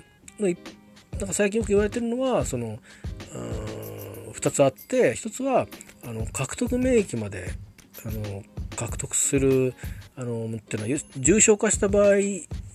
[1.17, 2.79] なんか最近よく言われてるのは、その、
[4.37, 5.67] 2つあって1つは
[6.03, 7.51] あの獲得免疫まで
[8.05, 8.43] あの
[8.75, 9.73] 獲得する
[10.15, 12.15] あのっていうのは重症化した場合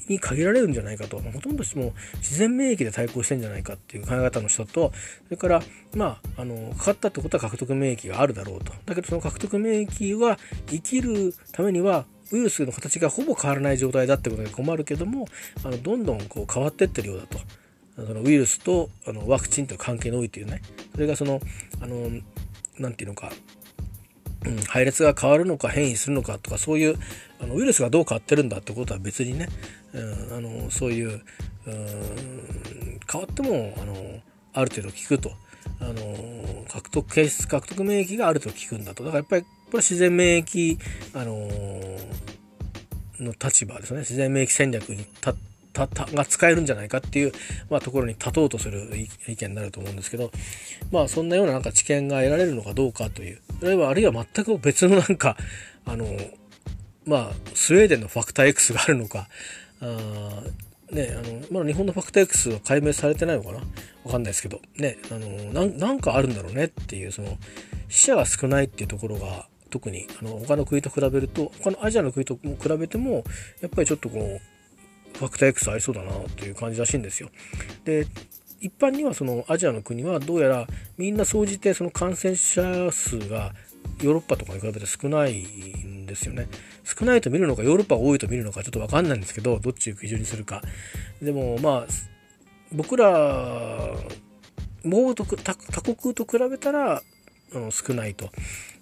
[0.09, 4.93] に限られるんじゃないかと、ま、ほとんどもう自然免疫で対抗してんじゃないかっていう考え方の人と
[5.27, 5.63] それから
[5.95, 15.29] まああのかかったってことは獲得免疫があるだろうとだけどその獲得免疫は生きるためにはウイルスの形がほぼ変わらない状態だってことが困るけども
[15.65, 17.39] あのどんどんこう変わってってるようだと。
[17.97, 21.41] そのウイルスとあのワクチンという関係においていうねそれがその
[21.81, 22.11] あの
[22.79, 23.31] なんていうのか、
[24.47, 26.97] うん、配列が変わるのか変異するのかとかそういう
[27.41, 29.49] あのウイルスがどう変わってるんだってことは別にね、
[29.93, 31.21] うん、あのそういう、
[31.67, 33.95] うん、変わってもあの
[34.55, 35.33] ある程度効くと。
[35.81, 40.79] あの獲得形質獲得免疫がある程度効くんだとだからやっぱりこれは自然免疫、
[41.15, 41.49] あの
[43.21, 47.33] の立場ですね自然免疫戦略に立ってたたが使えるんじゃないかっていう、
[47.71, 48.91] まあ、ところに立とうとする
[49.27, 50.31] 意見になると思うんですけど、
[50.91, 55.37] まあ、そんなようななんか知見が得られるのかどうかというあるいはあるいは全く別のなんか
[55.85, 56.07] あの
[57.05, 59.29] まあスウェーデンのファクター X があるのか
[59.81, 60.43] あ
[60.93, 63.59] ねあのまだ日本のファクター X は解明されてないのかな？
[64.05, 64.61] わかんないですけど。
[64.77, 67.39] ねあのなんかあるんだろうねっていうその
[67.89, 73.25] 死者が少ないっていうところが特にあの他の国と比べると他のアジアの国と比べても
[73.61, 74.41] やっぱりちょっとこう
[75.15, 77.31] ファクター X ありそうだなという感じらしいんですよ。
[77.85, 78.07] で
[78.61, 83.53] 一般にはそのアジアの国はどうやらみんな総じてその感染者数が
[84.01, 86.49] ヨーロッパとかに比べて少ないんですよね。
[86.85, 90.63] 少ないと見るのかヨーロッパが多いと見るのかちょっとわかんないんですけどどっちを基準にするか。
[91.21, 91.93] でもまあ
[92.73, 93.97] 僕ら
[94.85, 97.03] もう他国と比べたら
[97.55, 98.31] あの少ないと。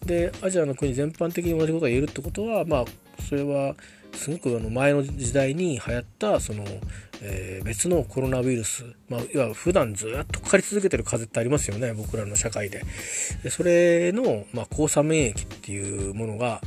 [0.05, 2.85] でアジアの国全般的に同じことが言えるってことはまあ
[3.29, 3.75] それは
[4.15, 6.65] すごくあの前の時代に流行ったその、
[7.23, 12.83] えー、別のコロナウイルス、まあ、いわ普段ずっとかかり続けてる風ってありますよね僕らの社会で。
[13.43, 16.61] でそれの、まあ、交差免疫っていうものが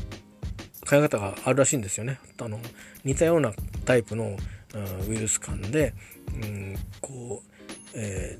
[0.87, 2.19] 考え方があるらしいんですよね。
[2.41, 2.59] あの
[3.03, 3.53] 似たような
[3.85, 4.35] タイプの、
[4.73, 5.93] うん、ウイルス間で、
[6.41, 7.59] うん、こう、
[7.95, 8.39] え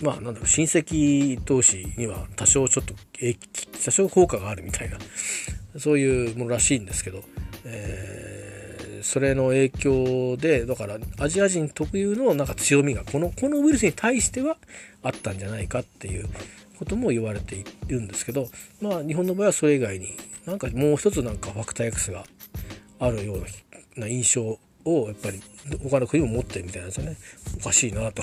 [0.00, 2.94] ー、まあなんだろう親戚同士には多少ちょっと
[3.84, 4.98] 多少効果があるみたいな
[5.78, 7.22] そういうものらしいんですけど、
[7.64, 14.56] えー、それの影響でだからアジア人特有のなんか強みがこのこのウイルスに対しては
[15.02, 16.28] あったんじゃないかっていう
[16.78, 18.48] ことも言われているんですけど
[18.80, 22.24] まあ日本の場合はそれ以外になんかもう一つなんかファクター X が
[22.98, 25.40] あるような印象をやっぱり
[25.82, 27.16] 他の国も持ってるみたいなんですよね。
[27.60, 28.22] おかしいなと、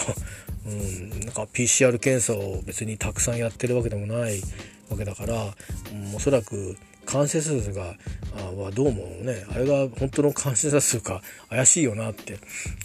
[0.65, 4.41] うん、なんか PCR 検査を別にたくさんやってるわけでもない
[4.89, 5.53] わけだから、
[5.93, 6.77] うん、おそらく
[7.09, 7.95] 感染者数が
[8.37, 12.37] あはどうもねあれが本当の感染者数か怪しいよなって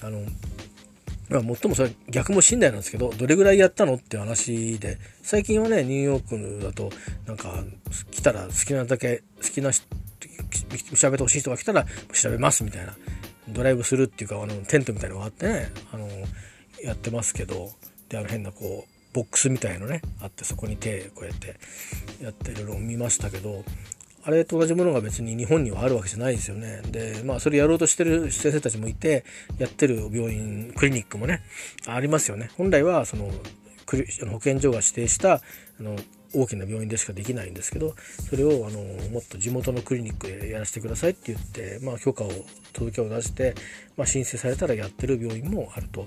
[0.03, 0.21] あの
[1.31, 6.91] まあ、最もそれ逆も信頼なんですけどどれぐらいやったのって話で最近はねニューヨークだと
[7.27, 7.65] なんか
[8.11, 9.81] 来たら好きなだけ好きな調
[11.11, 12.95] べてほしい人が来たら調べますみたいな
[13.49, 16.09] ドライブするっていうかあのテントみたいのがあってねあの
[16.83, 17.71] やってますけど
[18.11, 21.57] であの変なこうボックスみたいのねあってそこに手こうやって
[22.23, 23.65] やってるのを見ましたけど
[24.27, 26.81] あれと同じものが別に日本にはあるわけじゃないですよね。
[26.91, 29.25] で、まあそれやろうとしてる先生たちもいて、
[29.59, 31.43] やってる病院、クリニックもね、
[31.87, 32.51] ありますよね。
[32.57, 33.31] 本来はその、
[34.31, 35.41] 保健所が指定したあ
[35.79, 35.97] の
[36.35, 37.95] 大きな病院でしかできないんですけど
[38.29, 42.31] それをあのもっと地元のクリニックでやらせてくださいって言って、まあ、許可を
[42.73, 43.55] 届けを出して、
[43.97, 46.07] まあ、申請されたらやってる病院もあると、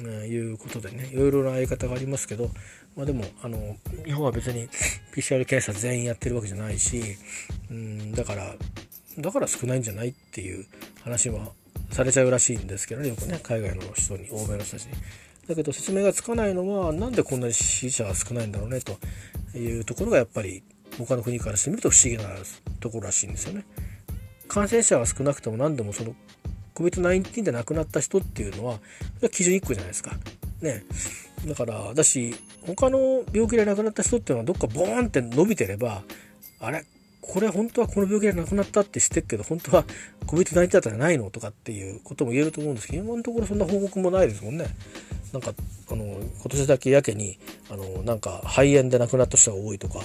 [0.00, 2.50] いうことでねいろいろなやり方がありますけど、
[2.98, 4.68] まあ、でもあの日本は別に
[5.14, 7.00] PCR 検査全員やってるわけじゃないし
[7.70, 8.56] うんだから
[9.18, 10.66] だから少ないんじゃないっていう
[11.04, 11.52] 話は
[11.90, 14.92] されちゃうらしいんですけどねよくね海外の人に欧米の人たちに。
[15.46, 18.98] だけど説明がつかないのはなんでこんなに死者が少ないんだろうねと
[19.56, 20.62] いうところがやっぱり
[20.98, 22.28] 他の国からしてみると不思議な
[22.80, 23.64] ところらしいんですよね。
[24.48, 26.14] 感染者は少なくても何でもその
[26.74, 28.78] COVID-19 で亡くなった人っていうのは
[29.30, 30.16] 基準1個じゃないですか。
[30.60, 30.82] ね。
[31.46, 32.34] だからだし
[32.66, 36.02] 他の病気で亡くなった人っていうのはどっかボーンって伸びてれば
[36.60, 36.84] あれ
[37.20, 39.84] これ本当はこの病気で亡くなったって知ってるけど本当は
[40.26, 44.66] COVID-19 だったらないのとかっていうことも言えると思うんですけど今のところそんな報告もないですもんね。
[45.32, 45.52] なんか
[45.90, 47.38] あの今年だけやけに
[47.70, 50.00] あのなんか肺炎で亡くなった人が多いとか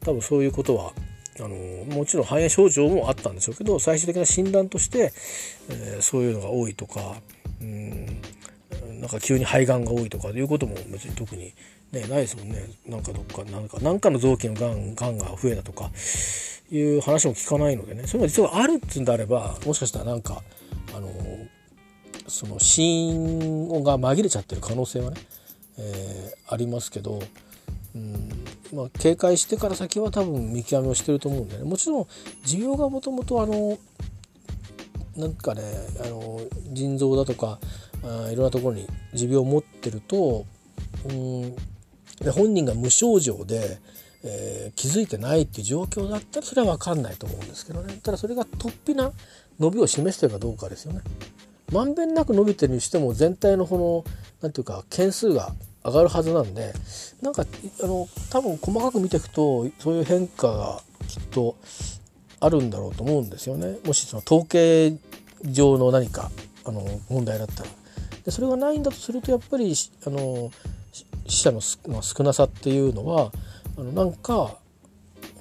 [0.00, 0.92] 多分そういうことは
[1.38, 1.48] あの
[1.94, 5.12] もちろん肺炎症状もあったんでしょうけど最終的な診断として、
[5.68, 7.14] えー、そういうのが多いとか
[7.60, 8.20] うん
[9.00, 11.54] なんか急に肺がんが多いとかいうことも別に特に、
[11.92, 12.64] ね、ないですもんね。
[12.86, 15.90] なんかどっかなんか何かの臓器のがんがんが増えたとか
[16.70, 18.06] いう話も聞かないのでね。
[18.06, 20.42] それが実はあるっつうんであればもしかしたらなんか
[20.94, 21.10] あの
[22.28, 25.16] その死因が紛れちゃってる可能性はね、
[25.78, 27.20] えー、ありますけど、
[27.94, 28.30] うん
[28.72, 31.64] まあ、警戒してから先は多分見極めをしてると思うんでね。
[31.64, 32.06] もちろん
[32.44, 33.78] 持病がもともとあの
[35.16, 35.62] なんかね
[36.04, 36.40] あの
[36.72, 37.58] 腎臓だとか
[38.04, 40.44] あいろんなところに持病を持ってると、
[41.08, 41.56] うん、
[42.32, 43.78] 本人が無症状で、
[44.24, 49.12] えー、気づいてないっていう状況だったらそれは分かんないと思うんですけどねただそれが突飛な
[49.58, 51.00] 伸びを示してるかどうかですよね。
[51.72, 55.52] まんべんなく伸びてるにしても全体のこの何ていうか件数が
[55.84, 56.72] 上がるはずなんで
[57.22, 57.44] なんか
[57.82, 61.56] あの多分細かく見ていくとそういう変化がきっと
[62.38, 64.96] あるんだろうと思うんですよねもしその統計
[65.44, 66.30] 上の何か
[66.64, 67.70] あの問題だったら。
[68.26, 69.72] でそれがないんだとするとやっぱり
[70.06, 70.50] あの
[71.26, 73.32] 死者の少なさっていうのは
[73.78, 74.58] あのなんか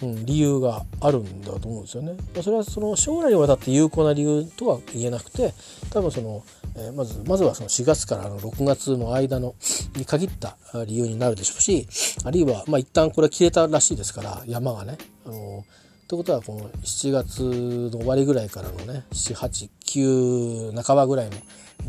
[0.02, 2.18] うん、理由があるんだと思うんですよね。
[2.42, 5.54] それはその将来にわたって有効な理由とは言えなくて
[5.90, 6.44] 多分その、
[6.76, 9.56] えー、まずまずはその4月からの6月の間の
[9.96, 11.88] に限った理由になるでしょうし
[12.26, 14.98] あるいはまあ一旦これは消えたらしいですから山がね。
[15.26, 15.64] あの
[16.08, 21.38] ということはこの7月の終わりぐらいからのね789半ばぐらいの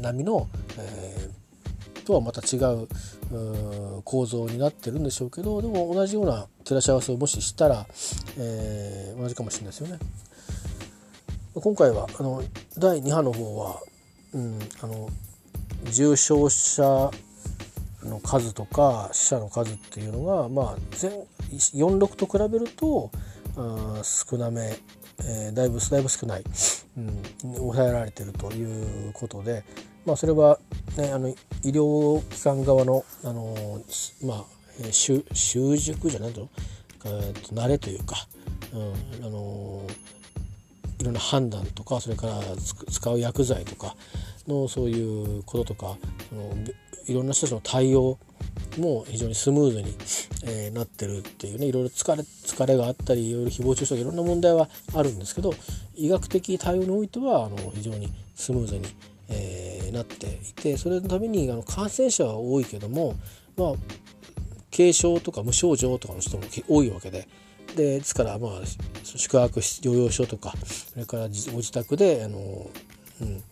[0.01, 1.47] 波の、えー
[2.07, 2.89] とはまた違う
[4.05, 7.85] 構造になってるんでしょうけどでも同じような照らし合わせをもししたら、
[8.39, 9.99] えー、同じかもしれないですよね。
[11.55, 12.43] 今回はあの
[12.79, 13.81] 第2波の方は、
[14.35, 15.09] うん、あの
[15.91, 17.11] 重症者
[18.05, 23.11] の数とか死者の数っていうのが、まあ、46と比べると
[24.03, 24.77] 少なめ、
[25.25, 26.45] えー、だいぶだいぶ少ない、
[26.97, 29.65] うん、抑えられてるということで、
[30.05, 30.59] まあ、それは、
[30.97, 33.83] ね、あの医療機関側のあの、
[34.25, 34.45] まあ、
[34.91, 36.49] 習習熟じゃないと、
[37.05, 38.27] えー、と慣れというか、
[38.73, 39.83] うんあの
[40.99, 42.41] いろんな判断とかそれから
[42.91, 43.95] 使う薬剤とか
[44.49, 45.97] のそういうこととか
[46.29, 46.55] その
[47.07, 48.19] いろんな人たちの対応
[48.79, 49.95] も非常にスムーズに、
[50.45, 55.55] えー、なってるっていうねいろいろ疲れ疲れがあったりいろいろ誹謗中傷いろんな問題はあるんですけど
[55.95, 58.83] 医学的対応においてはあの非常にスムーズに、
[59.29, 63.15] えー、なっていてそれのためにあの感染者は多いけども
[63.57, 63.73] まあ
[64.75, 67.29] 軽症とか無症状とかの人も多いわけで。
[67.75, 68.51] でですからまあ
[69.05, 72.71] 宿泊療養所とかそれからご自宅であの、
[73.21, 73.43] うん、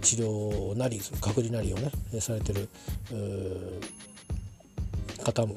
[0.00, 2.68] 治療なり隔離なりをねされてる
[5.24, 5.56] 方も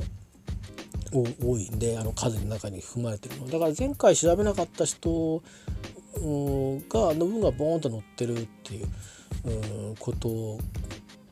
[1.13, 5.41] 多いんであの数の中に含まれてるのだから前回調べなかった人
[6.17, 8.88] がの分がボーンと乗ってるっていう
[10.00, 10.58] こと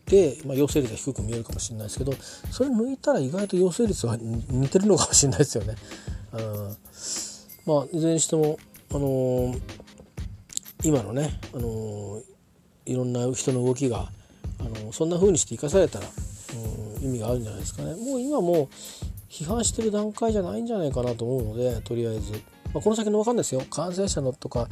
[0.06, 2.14] で、まあ、陽性率が低く見えるかもしれないですけど
[2.52, 5.76] それ抜いたら意外と陽性率は似てるのかもしれないですよね。
[6.34, 6.78] うん
[7.66, 8.58] まあいずれにしても、
[8.90, 9.62] あのー、
[10.84, 12.24] 今のね、あのー、
[12.92, 14.10] いろんな人の動きが、
[14.60, 16.08] あの、そんな風にして生かされたら、
[16.98, 17.96] うん、意味があるんじゃないですかね。
[17.96, 18.70] もう今も
[19.30, 22.34] 批判してる段階じゃないんじゃないかなと思うのでとりあえず、
[22.74, 23.62] まあ、この先の分かんないですよ。
[23.70, 24.68] 感染者のとか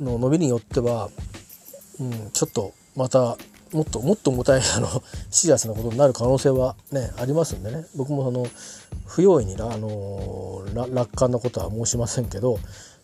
[0.00, 1.08] の伸びによっては、
[2.00, 3.36] うん、ちょっとまた
[3.72, 4.88] もっともっと重たいあの
[5.30, 7.86] シリアスなことになる可能性はねありますんでね。
[7.94, 8.46] 僕もあの
[9.06, 12.58] 不用意にあの楽観なことは申しませんけど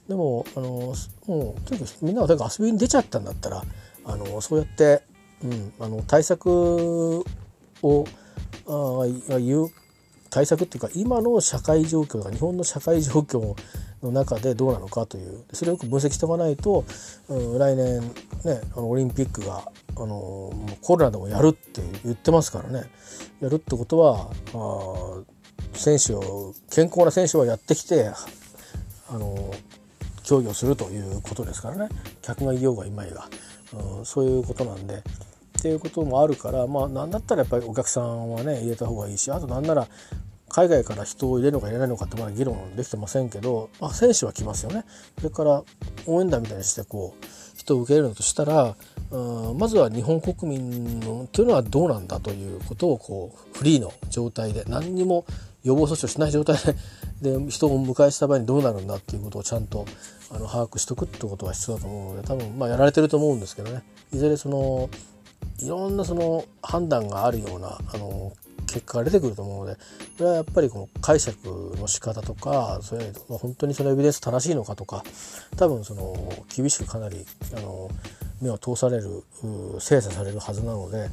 [0.09, 0.95] でもあの
[1.27, 3.63] もうとにかくみんながとにかく遊びに出ちゃったんだったら
[4.09, 5.03] あのそうやって、
[5.45, 7.25] うん、あの対策
[7.83, 8.07] を
[8.67, 9.71] あ言う
[10.31, 13.55] 対策っていうか今の社会状況が日本の社会状況
[14.03, 16.85] の中でどうなのかというそれをよく分析しておかないと、
[17.29, 18.01] うん、来年
[18.45, 20.53] ねあのオリンピックがあの
[20.83, 22.89] コロナでもやるって言ってますからね。
[23.41, 28.11] やるってことはあ選手を健康な選手はやってきて
[29.09, 29.53] あの
[30.23, 31.89] 競技をするということですからね。
[32.23, 33.29] 客がいようがいまいが、
[33.73, 35.03] うん、そういうことなんで。
[35.59, 39.89] っていうこともあるからまあ何だったらやっぱりお客さんはね入れた方がいいしあと何なら
[40.49, 44.85] 海外から人を入れるのか入れないのかってまだ議論できてませんけど、まあ、選手は来ますよね
[45.19, 45.63] それから
[46.07, 48.77] 応援団みたいにしてこう人を受け入れるのとしたら
[49.11, 55.25] うんまずは日本国民のというのはどうなんだということをこうフリーの状態で何にも
[55.65, 56.57] 予防措置をしない状態
[57.21, 59.85] で で人を迎えした場合にどうなるんだっていうことをちゃんと
[60.31, 63.83] あの把握しとくってことが必要だと思うので多分まあやられてると思うんですけどね。
[64.13, 64.89] いずれその
[65.61, 68.33] いろんなその判断があるようなあの
[68.69, 69.79] 結果が出てくると思うので
[70.19, 75.03] これはやっぱりこの解釈の仕方とかそれ本当にそのエビデンス正しいのかとか
[75.57, 76.15] 多分その
[76.55, 77.25] 厳しくかなり
[77.57, 77.91] あの
[78.41, 79.25] 目を通される
[79.81, 81.09] 精査されるはずなので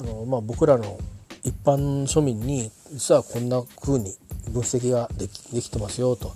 [0.00, 0.98] あの、まあ、僕らの
[1.44, 4.14] 一般庶民に実はこんな風に
[4.50, 6.32] 分析ができできてますよと、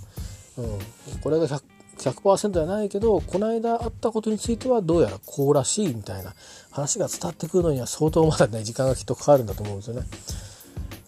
[0.57, 1.61] うん、これが 100%,
[1.97, 6.33] 100じゃないけどこの間あったことについてはどうやらこうらしいみたいな
[6.71, 10.07] 話が伝わってくるのには相当まだね時間がきっとかかるんだと思うんですよね。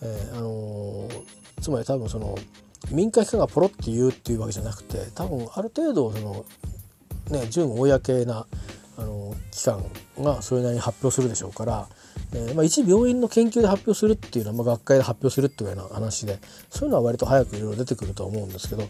[0.04, 2.38] えー、あのー、つまり多分その
[2.92, 6.46] 民間機関がポロって言うっていうわけじゃなくて多分ある程度その
[7.32, 8.46] ね純公な
[8.98, 9.84] あの機関
[10.20, 11.88] がそれなりに発表するでしょうから、
[12.34, 18.88] えーまあ、一病院の研究で発表するっていうのは、まあ、学会で発表するっていうような話でそういうのは割と早くいろいろ出てくるとは思うんですけど、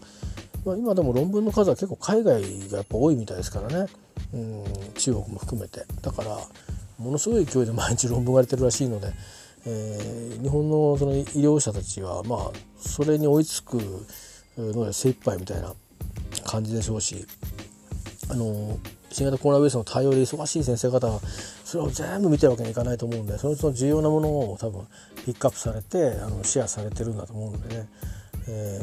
[0.65, 3.87] まあ、今でも論文の数は結構海外がやっぱ多いみたいですからね。
[4.33, 4.63] うん
[4.95, 5.85] 中国も含めて。
[6.01, 6.37] だから
[6.97, 9.11] ものすごい勢いで毎日論文が出てるらしいので、
[9.65, 13.77] えー、日本のその医療者たちはまあそれに追いつく
[14.57, 15.73] ので精一杯みたいな
[16.45, 17.25] 感じでしょうし
[18.29, 18.77] あの
[19.15, 21.21] 新型コロナウイルスの対応で忙しい先生方は
[21.63, 24.85] それを全部見てるわけにいかないと思うんでそのうちの重要なものを多分
[25.23, 27.89] ピックアップされてあのシェアされてるんだと思うのでね、
[28.49, 28.81] え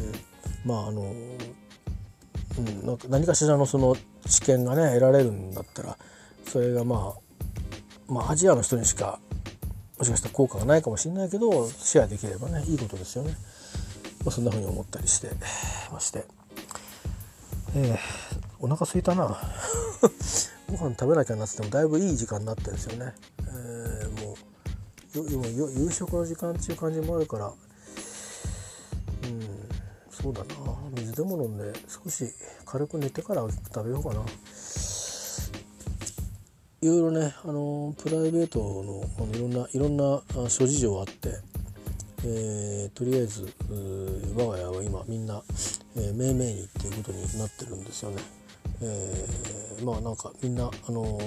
[0.64, 3.94] ー、まああの、うん、なんか何かしらのその
[4.26, 5.98] 知見がね得られるんだったら
[6.46, 9.20] それがまあまあアジアの人にしか
[9.98, 13.36] もしかしたら効果がないかもしれないけどシェアできればねいいことですよね。
[14.24, 15.28] まあ、そんな風に思ったりして
[15.92, 16.24] まして。
[17.74, 17.98] えー、
[18.62, 19.36] お腹すいたな。
[20.70, 27.46] ご飯食べなきゃなっててもだいぶいい時間になってるんですよね、えー、もう夕食の時間っていう感じもあるから。
[27.46, 27.54] うん
[30.10, 30.46] そうだな。
[30.96, 32.32] 水でも飲んで少し
[32.64, 33.42] 軽く寝てから
[33.74, 34.24] 食べようかな。
[36.80, 41.30] いろいろね、あのプライベートのあのいろんないろんな諸事情あって、
[42.24, 43.52] えー、とりあえず
[44.36, 45.42] 我が家は今みんな、
[45.96, 48.22] えー、めいめいにっていうことになってるんですよね。
[48.82, 51.18] えー、まあなんかみんなあの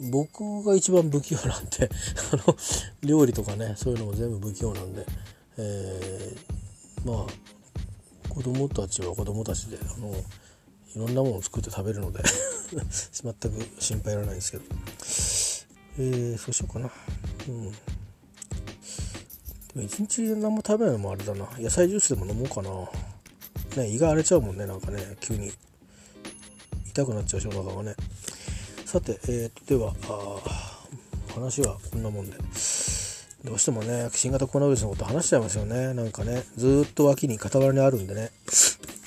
[0.00, 1.90] ー、僕が一番不器用なんで
[2.32, 2.56] あの
[3.02, 5.06] 料理とかねそういうのも全部不器用なんで、
[5.58, 12.22] えー、まあ子供たちは子供たちであのいろんなものを作って食べるので
[12.72, 14.64] 全く心配いらないんですけど。
[15.96, 16.90] えー、そうしようかな。
[17.48, 17.70] うん。
[17.70, 17.78] で
[19.76, 21.48] も一日で何も食べないのもあれだな。
[21.58, 23.82] 野菜ジュースでも飲もうかな。
[23.82, 25.52] ね胃が荒れちゃうもんねなんかね急に。
[26.94, 27.96] 痛くなっちゃうしお腹がね。
[28.86, 29.92] さて、えー、では
[31.34, 32.36] 話はこんなもんで。
[33.44, 35.92] どうしてもね新型コロナウイルスのこと話しちゃいますよね。
[35.92, 38.30] なんかねずっと脇に傍らにあるんでね。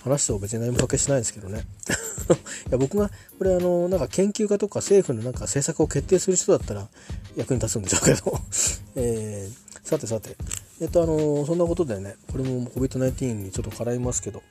[0.03, 1.61] 話しても別に何もかけしないんですけどね。
[2.67, 6.89] いや僕がこれあのなんか研究家とか政府のなんか政策を決定する人だったら
[7.38, 8.39] 役に立つんでしょうけど。
[8.95, 10.35] えー、さてさて。
[10.81, 14.43] えっとあのそんなことでねこれも COVID-19 にちょっと絡みますけど。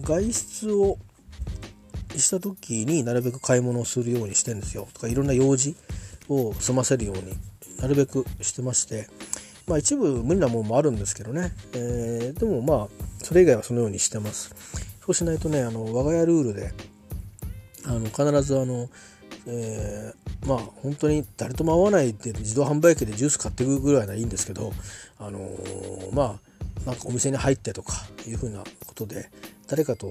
[0.00, 0.96] 外出を
[2.20, 4.88] した時になるべく買い物をするようにしてんですよ。
[4.92, 5.76] とかいろんな用事
[6.28, 7.36] を済ませるように
[7.80, 9.08] なるべくしてまして。
[9.68, 12.88] まあ一部無理なものもあるんですけどね、えー、でもまあ
[13.22, 14.54] それ以外はそのようにしてます。
[15.00, 16.72] そうしないとねあの我が家ルールで
[17.86, 18.88] あの必ずあの、
[19.46, 24.72] えー、まあ本当に誰とも会わないで自動販売機でジュース買っていくぐらいならいいんですけど
[25.18, 26.38] あのー、ま
[26.84, 27.94] あなんかお店に入ってとか
[28.26, 29.30] いうふうなことで
[29.66, 30.06] 誰かと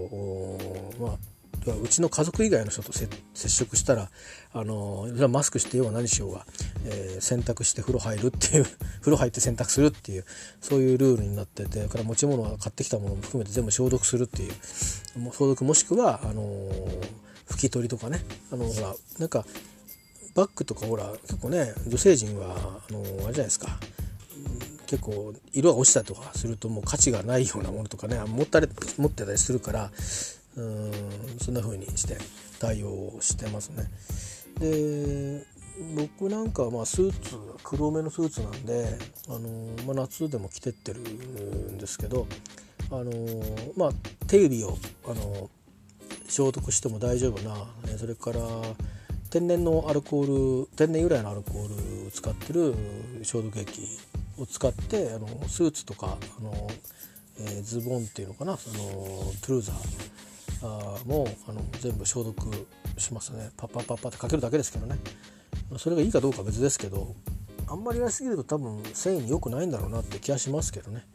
[0.99, 1.17] まあ
[1.73, 3.09] うちの家族以外の人と接
[3.49, 4.09] 触したら
[4.53, 6.45] あのマスクしてようが何しようが、
[6.85, 8.65] えー、洗濯して風呂入るっていう
[9.01, 10.25] 風呂入って洗濯するっていう
[10.61, 14.53] そういうルールになっててから持ち物は買ってきたものも含めて全部消毒するっていう
[15.31, 16.43] 消毒もしくはあの
[17.49, 18.23] 拭き取りとかね。
[18.51, 19.45] あのほらなんか
[20.35, 23.79] バッグとかほら結構ね女性陣はあのあれじゃないですか。
[24.87, 29.91] 結構色が落ちたとかするともう価値がないようなものとかね持ったり持ってたりするから
[30.57, 30.91] うん
[31.39, 32.17] そんな風にして
[32.59, 33.89] 対応してますね。
[34.59, 35.45] で
[35.95, 38.97] 僕なんかはまあスーツ黒めのスーツなんで、
[39.29, 42.25] あのまあ、夏でも着てってるんですけど、
[42.89, 43.11] あの
[43.75, 43.89] まあ、
[44.25, 45.49] 手指を、あの
[46.27, 47.55] 消毒しても大丈夫な
[47.97, 48.39] それから
[49.29, 52.75] 天然のアルコール天然由来のアルコールを使ってる
[53.23, 53.81] 消毒液
[54.37, 56.69] を使ってあのスーツとかあの、
[57.39, 58.77] えー、ズボンっていうのかなその
[59.41, 59.75] トゥルーザー
[60.61, 63.51] あもうあの全部消毒しますね。
[63.57, 64.97] パッパッパッパってかけるだけですけどね。
[65.77, 67.15] それがいいかどうか別ですけど
[67.67, 71.05] あんまりやりすぎると多分繊維に良くないんだろうなって気がしますけどね。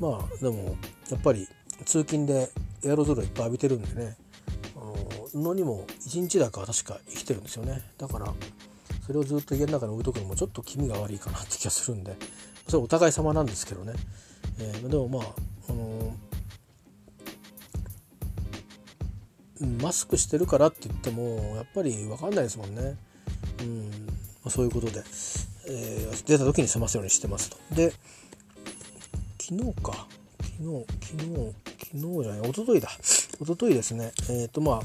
[0.00, 0.76] まあでも
[1.10, 1.48] やっぱり
[1.84, 2.50] 通勤で
[2.84, 4.16] エアロゾルをいっぱい浴びてるんでね。
[4.76, 4.80] あ
[5.38, 7.82] の布にも1日だか確か生きてるんですよね。
[7.98, 8.32] だから
[9.06, 12.16] それをずっと家の中に置いとくのもちょっと気味が悪いかなって気がするんで。
[12.68, 13.92] それお互い様なんですけどね、
[14.58, 15.22] えー、でもまあ、
[15.68, 16.12] あのー、
[19.82, 22.96] マスクしてるからって言ってもやっぱり分かんないですもんね。
[23.60, 23.90] うん
[24.44, 25.02] ま、そういうことで、
[25.68, 27.56] えー、出た時に済ますようにしてますと。
[27.74, 27.92] で
[29.40, 30.06] 昨日か
[30.40, 34.80] 昨日昨日昨日じゃない一昨日だ一昨日ですねえっ、ー、とまあ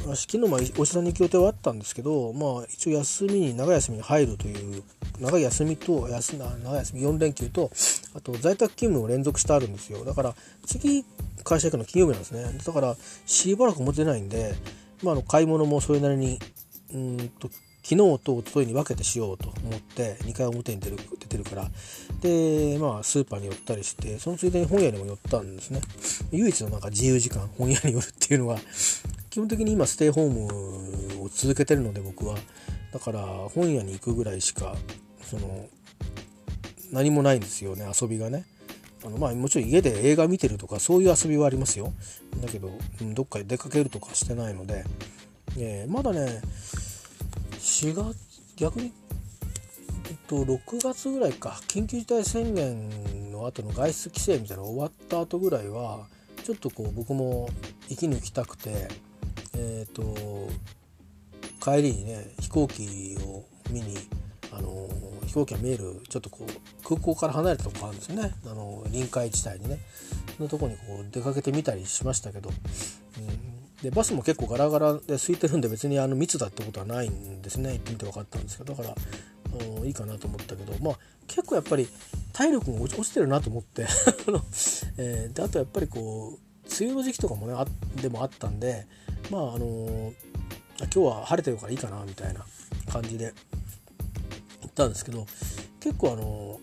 [0.00, 4.82] 昨日もお医者さんに行く予定はあったんですけどまあ一応休みに長休みに入るという
[5.20, 7.70] 長い休みと休長休み4連休と
[8.14, 10.04] あと在宅勤務も連続してあるんですよ。
[10.04, 10.34] だから
[10.66, 11.04] 次
[11.44, 12.58] 会社行くの金曜日なんですね。
[12.64, 12.96] だから
[13.26, 14.54] しばらく持てないんで、
[15.02, 16.38] まあ、あの買い物もそれなりに
[16.94, 17.48] うんと
[17.82, 21.68] 昨日と一昨日に分けてしようと思って2回表に出る出てるから。
[22.20, 25.80] でまあスーパーに寄ったりしてそのついでに本屋にも寄ったんですね。
[26.32, 28.58] 唯一のなんか自由時間本屋に寄るっていうのは
[29.30, 32.36] 基本的に今ステイホームを続けてるので僕は。
[32.92, 33.20] だから
[33.54, 34.74] 本屋に行くぐらいしか
[35.22, 35.66] その
[36.90, 38.44] 何もないんですよね遊びがね。
[39.04, 41.92] あのまあもちろん家で映画見てるとかそういう遊びはありますよ。
[42.40, 42.70] だけど、
[43.00, 44.84] うん、どっかに出かけるとかしてないので、
[45.58, 46.40] えー、まだね
[47.58, 48.16] 4月
[48.56, 48.92] 逆に、
[50.10, 51.60] えっと、6月ぐらいか。
[51.68, 56.06] 緊急事態宣言の後の外出規制みたいなの終わった後ぐらいは
[56.42, 57.50] ちょっとこう僕も
[57.88, 58.88] 息抜きたくて
[59.58, 60.48] えっ、ー、と
[61.60, 63.96] 帰りにね飛行機を見に
[64.52, 64.88] あの
[65.26, 68.32] 飛行機が見えるちょっとこう空港から離れたとこがあるんですよね。
[68.46, 69.78] あの臨海地帯にね。
[70.36, 77.72] そのとこにこう出かけてみたりしましたけど、うん、でバスも結構ガラガラで空いてるんで別にあの密だってことはないんですね。
[77.72, 78.74] 行ってみて分かったんですけど。
[78.74, 80.72] だから、いいかなと思ったけど。
[80.82, 81.88] まあ結構やっぱり
[82.32, 83.84] 体力が落ちてるなと思って。
[84.28, 84.42] あの
[84.96, 86.48] えー、であとやっぱりこう
[86.80, 87.66] 梅雨の時期とかもねあ
[88.00, 88.86] でもあったんで
[89.30, 90.12] まああのー、
[90.78, 92.44] 今日は晴れてるからいいかなみたいな
[92.90, 93.32] 感じで
[94.62, 95.26] 行ったんですけど
[95.80, 96.60] 結構あの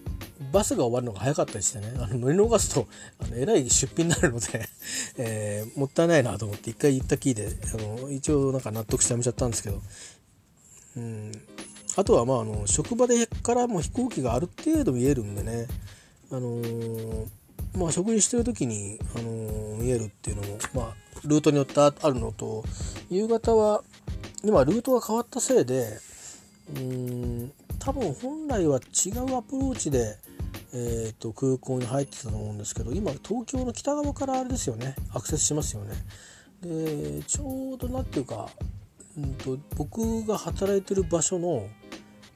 [0.51, 2.87] バスが終わるのが早かったりしてねあの乗り逃すと
[3.19, 4.67] あのえらい出費になるので
[5.17, 9.81] えー、もったいないなと思って一回言ったきりであの一応なんか納得してやめちゃったんですけど、
[10.97, 11.31] うん、
[11.95, 15.67] あとはまああの職場でからも飛行機がある程度見えるんでね
[16.31, 17.27] あのー、
[17.77, 22.63] まあ食事してる時に、あのー、見えるっていうのもまあルートによってあるのと
[23.09, 23.83] 夕方は
[24.43, 25.99] 今ルートが変わったせいで
[26.75, 30.17] うん多分本来は違うアプローチで、
[30.73, 35.93] えーと、空港に入ってたと思うんですけど今東京の北側からあれですよねアクセスしますよね。
[36.61, 38.49] でちょうど何ていうか、
[39.17, 41.67] うんと、僕が働いてる場所の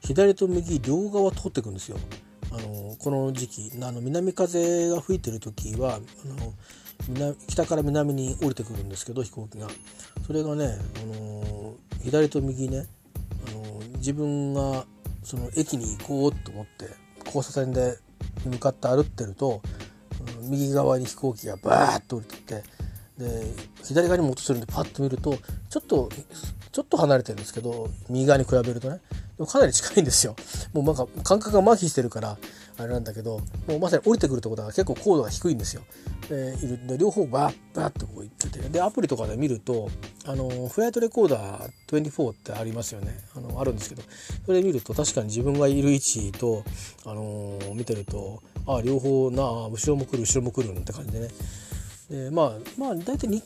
[0.02, 1.98] 左と右両側通ってくんですよ。
[2.52, 6.52] あのこの時期あの南風が吹いてる時はあの
[7.08, 9.68] 南北から南に降りてくるんですけど飛行機が。
[10.26, 12.86] それがね、あの左と右ね、
[13.48, 14.84] あの自分が
[15.22, 16.88] その駅に行こうと思って
[17.26, 17.96] 交差点で
[18.44, 19.62] 向かって歩ってると
[20.42, 22.62] 右側に飛行機がバーッと降りてきて
[23.20, 23.44] で
[23.84, 25.36] 左側にも落とするんでパッと見ると
[25.68, 26.08] ちょっと
[26.72, 29.00] ちょっと離れてるんですけど右側に比べるとね
[29.36, 30.36] でもかなり近いんですよ。
[30.72, 32.38] もうなんか感覚が麻痺してるから
[32.78, 35.82] あれなんだけどもうまさに降りてくるところが結構高度が低いんですよ。
[36.28, 39.90] でいるで両方バッバッとこう行っててでアプリとかで見ると
[40.24, 43.18] あのフライトレコーダー24ってありますよね。
[43.36, 44.02] あのあるんですけど
[44.46, 46.64] それ見ると確かに自分がいる位置と、
[47.04, 51.28] あの見てるとああ両方なあ後ろも来る後ろも来るって感じでね。
[52.10, 53.42] でまあまあ大体 2,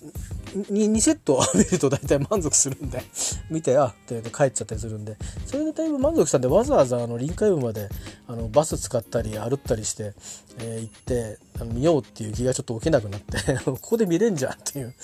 [0.54, 3.02] 2, セット見ると大体満足するんで
[3.50, 5.16] 見てあって帰っちゃったりするんで。
[5.46, 7.88] それでだいぶ満足したんでわざわざあの臨海部まで
[8.26, 10.14] あのバス使ったり歩ったりして、
[10.58, 14.94] えー、行ってあの見ようっていう気がちょっと起きなくなって ここで見れんじゃんっていう、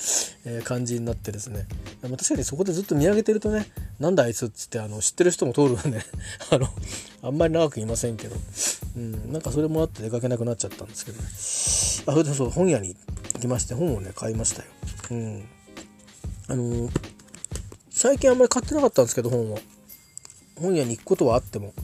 [0.45, 1.67] え、感じになってですね。
[2.03, 3.67] 確かにそこでずっと見上げてるとね
[3.99, 6.01] なんだあいつっつってあの知ってる人も通るんで
[6.51, 6.69] あの
[7.23, 8.37] あんまり長くいませんけど、
[8.97, 11.19] うん、なんかそれもあって出かけなくなっちゃったんですけど。
[11.19, 11.25] ね
[12.07, 12.95] あそれでそう本屋に
[13.35, 14.69] 行きまして本をね買いましたよ。
[15.11, 15.45] うん、
[16.49, 16.91] あのー、
[17.91, 19.59] 最近あんまり買ってなかったんですけど本を。
[20.59, 21.75] 本屋に行くことはあっても。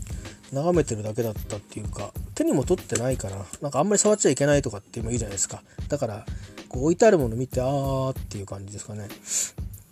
[0.53, 5.63] 眺めてるだけだったっていうか手にも取ってないからなんかあんまり触っちゃいけないとかっていうのもいいじゃないですか。
[5.89, 6.25] だから
[6.69, 9.09] こう置いてあるもの見てあーっていう感じですかね。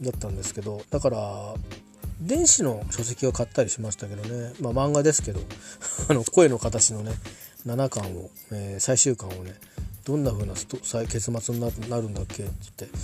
[0.01, 1.55] だったんですけどだから
[2.21, 4.53] 電子の書籍を買ったりしましたけどね。
[4.61, 5.41] まあ漫画ですけど
[6.09, 7.13] あの声の形のね
[7.67, 9.55] 7巻を、えー、最終巻をね
[10.05, 12.95] どんな風な結末になるんだっけってって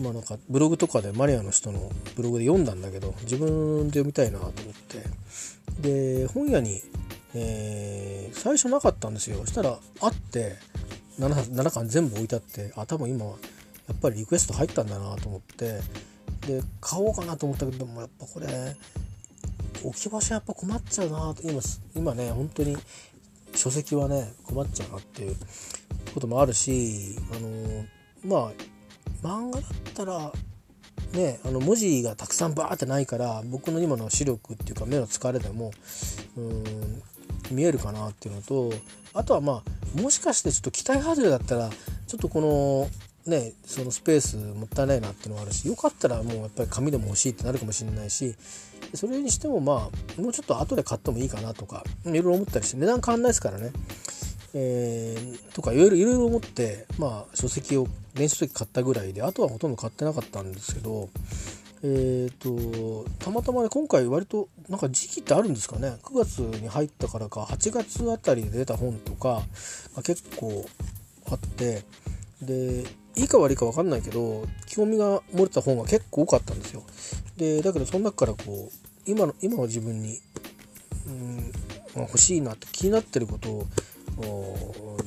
[0.00, 4.52] まあなんかブログとかでマリアの人のブログで読んだんだけど自分で読みたいなと思っ
[4.88, 5.02] て。
[5.80, 6.82] で本屋に、
[7.34, 9.38] えー、最初なかったんですよ。
[9.40, 10.56] そしたらあって
[11.20, 13.32] 7, 7巻全部置いてあってあ多分今や
[13.92, 15.80] っぱりリクエスト入ったんだなと思って
[16.46, 18.46] で買おうかなと思ったけどもやっぱこれ
[19.84, 21.60] 置き場所やっぱ困っちゃうなと今
[21.94, 22.76] 今ね本当に
[23.54, 25.36] 書籍はね困っちゃうなっていう
[26.14, 27.84] こともあるしあの
[28.24, 28.52] まあ
[29.22, 30.32] 漫画だったら
[31.12, 35.72] ねあの文字がたくさんバーってないから僕の今の視力っていうか目の疲れでも
[36.36, 37.02] うん
[37.50, 38.70] 見えるかなっていうのと
[39.14, 39.62] あとはま
[39.96, 48.34] あもしかしてちょっと期待外れだったらちょっとこのねそのスペースもったいないなっていうのがあるしよかったらもうやっぱり紙でも欲しいってなるかもしれないし
[48.94, 53.70] それにしてもまあもうちょっと後で買ってもいいかなとかいろいろ思ったりして値段変わんないですからね。
[54.54, 61.10] えー、とかいろいろ思ってまあ書籍を電子書籍買ったぐらいであとはほとんど買ってなかったんですけど
[61.82, 69.42] えーと、たまたまね今回割となんか時期ってあるんですかね9月に入ったからか8月あたりで出た本とか
[70.02, 70.66] 結構
[71.30, 71.84] あって
[72.42, 72.84] で
[73.18, 76.84] いいか悪いか分かんないけど興味が漏れた本が結構多かったんですよ。
[77.36, 80.18] でだけどその中からこう今の今の自分に、
[81.06, 81.52] うん
[81.96, 83.66] ま、欲しいなって気になってること
[84.28, 84.98] を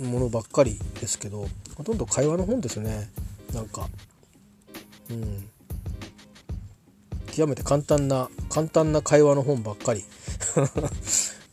[0.00, 3.08] ものばっかりですけどほとんど会話の本ですね。
[3.54, 3.88] なんか
[5.10, 5.48] うん。
[7.32, 10.04] 極めて簡単な簡単な会話の本ばっかり。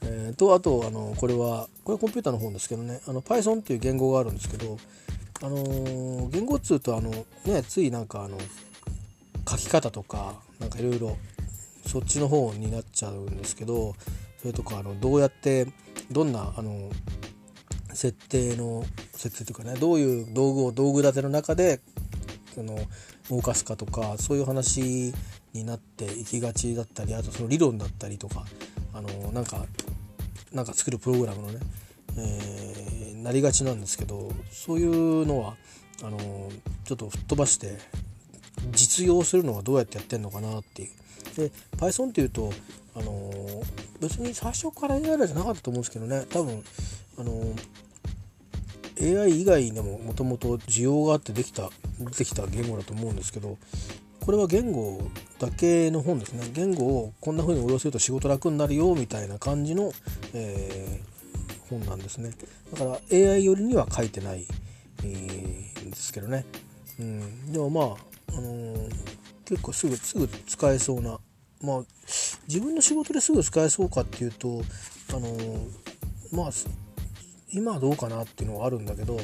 [0.08, 3.02] えー、とあとあのこれはこれコンピューターの本ですけどね。
[3.08, 4.78] あの Python っていう言語があるんですけど
[5.42, 7.12] あのー、言語っつうとあの
[7.46, 8.38] ねついなんかあの
[9.48, 11.18] 書き方とかなんかいろいろ
[11.86, 13.96] そっちの方になっちゃうんですけど
[14.42, 15.68] それとかあのどうやって
[16.12, 16.90] どんなあの
[17.94, 18.84] 設定の
[19.14, 21.80] 設定というかねどういう道具を道具立ての中で
[22.54, 22.78] その
[23.30, 25.14] 動かすかとかそういう話
[25.54, 28.46] になっていきがちだったりあとその理論だったりとか
[28.94, 29.66] あのなんか
[30.54, 31.60] なんか作るプログラムのね、
[32.18, 35.56] えー、なりがちなんですけどそういうのは
[36.04, 36.18] あの
[36.86, 37.78] ちょっと吹っ飛ばして
[38.72, 40.90] 実用するのはどうやってやってんのかなっていう。
[41.36, 42.52] で Python っていうと
[42.96, 43.32] あの
[44.00, 46.64] 別に最初から AI じゃなかったと思うんですけどね多分
[47.18, 47.54] あの
[49.02, 53.58] AI 以外でももともと需要があってできたできた言語だと思うんですけど
[54.22, 55.00] これは言語
[55.40, 59.92] だけの本ですね言語をこんな風に応用すると仕事楽になるよみたいな感じの、
[60.34, 61.15] えー、
[61.70, 62.32] 本なんですね。
[62.72, 64.46] だから AI 寄りには書いてない、
[65.86, 66.46] んですけどね、
[67.00, 68.90] うん、でもまあ、あのー、
[69.46, 71.20] 結構すぐすぐ使えそうな
[71.62, 71.82] まあ
[72.48, 74.62] 自分の仕事ですぐ使えそうかっていうと
[75.14, 75.30] あの
[76.32, 76.52] まあ
[77.52, 79.18] 今はどうかなっていうのはあるんだけど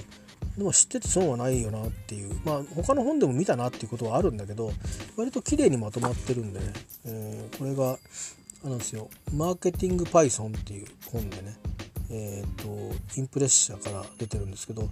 [0.57, 4.71] でも知ってて損はないよなっていうまあ他の本でも見たなっていうことはあるんだけど
[5.17, 6.65] 割と綺麗にまとまってるんでね、
[7.05, 7.97] えー、これが
[8.63, 9.09] あなんですよ。
[9.33, 11.55] マーケティング Python っていう本でね。
[12.13, 14.89] えっ、ー、とインプレッシャーから出てるんですけど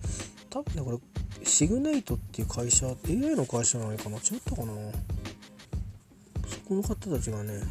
[0.49, 0.97] 多分ねこれ
[1.45, 4.17] シグネイトっていう会社 AI の会社なのかな？
[4.17, 4.74] 違ったかな？
[6.47, 7.61] そこの方たちがね、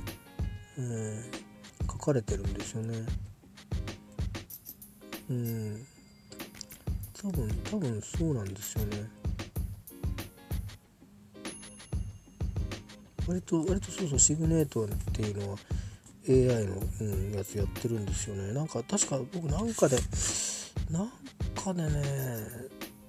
[0.79, 3.07] えー、書かれてるんですよね。
[5.31, 5.87] うん。
[7.21, 9.09] 多分多分そうなんですよね。
[13.27, 15.59] 割と割とそうそうシグネートっていうのは
[16.29, 18.53] AI の、うん、やつやってるんですよね。
[18.53, 19.99] なんか確か僕なんかで
[20.91, 21.11] なん
[21.55, 21.89] かでね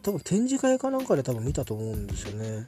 [0.01, 2.67] 多分展示会かなんかで多分見たと思うんですよね。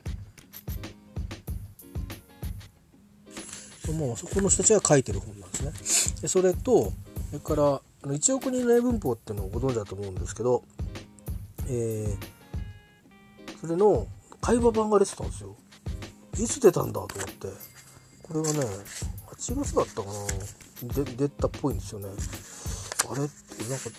[3.94, 6.22] もうそこの人たちが書いてる本なんですね。
[6.22, 6.92] でそれと
[7.30, 10.64] それからあの1億人の英文法っていうのをご存知だと思うんですけど
[11.68, 14.08] えー、それの
[14.42, 15.56] 会話版が出てたんですよ。
[16.38, 17.48] いつ出たんだと思って。
[18.24, 18.66] これがね
[19.42, 21.04] 8月だったかな。
[21.04, 22.10] で出たっぽいんですよね。
[23.10, 23.26] あれ？
[23.26, 23.90] ってなんか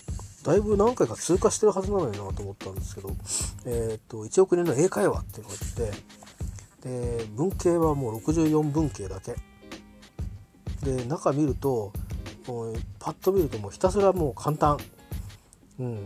[0.44, 3.10] だいぶ何回か通過してるはずなのになと思ったんですけど。
[3.66, 6.12] えっ、と1億年の英会話っていうのがあって。
[6.88, 9.34] で文系はもう64文系だけ。
[10.84, 11.92] で中見ると
[12.46, 14.78] もうパッと見るともうひたすらもう簡単。
[15.80, 16.04] うん。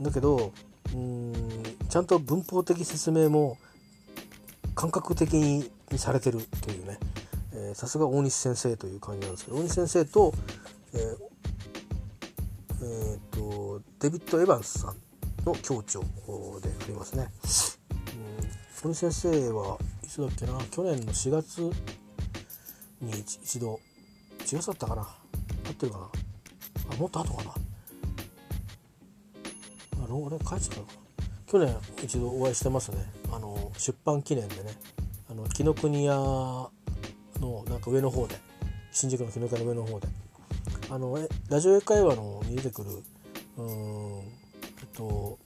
[0.00, 0.52] だけど
[0.94, 1.34] うん
[1.90, 3.58] ちゃんと文法的説明も
[4.74, 6.98] 感覚的にされてるというね。
[7.60, 10.32] えさすが大西先生という感じなんですけど大西先生と,、
[10.94, 11.16] えー
[12.80, 14.96] えーと、デビッド・エヴァンスさん
[15.44, 17.28] の協調でありますね。
[18.82, 20.58] うん、大西先生はいつだっけな？
[20.70, 21.60] 去年の4月
[23.00, 23.80] に一度
[24.38, 25.02] 4月だったかな？
[25.02, 25.06] 合
[25.70, 26.04] ってるかな？
[26.92, 27.50] あもっと後かな？
[27.50, 27.56] あ
[30.30, 30.92] れ帰ってたのか
[31.46, 32.98] 去年一度お会いしてますね。
[33.32, 34.70] あの出版記念でね。
[35.30, 36.70] あの紀ノ国屋
[37.40, 38.36] のなんか上の方で
[38.92, 40.08] 新宿の紀ノ国屋の上の方で。
[40.90, 41.18] あの
[41.50, 42.88] ラジオ英会話のに出てくる
[43.58, 45.38] うんえっと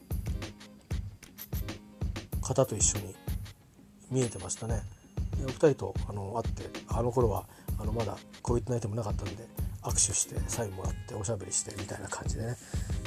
[2.40, 3.14] 方と一緒に
[4.11, 4.82] 見えてましたね。
[5.45, 7.47] お二人とあの会ってあの頃は
[7.78, 9.49] あのまだこういったアイテムなかったんで
[9.82, 12.57] 握手してサインもらっておしゃべりしてみたいな感じでね、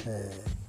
[0.07, 0.65] えー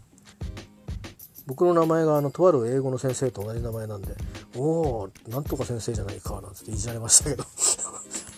[1.46, 4.16] 僕の名前があのとある英語の先生と同じ名前なんで
[4.58, 4.62] 「お
[5.04, 7.44] おなんとか先生じゃないか」なんつっていじられましたけど。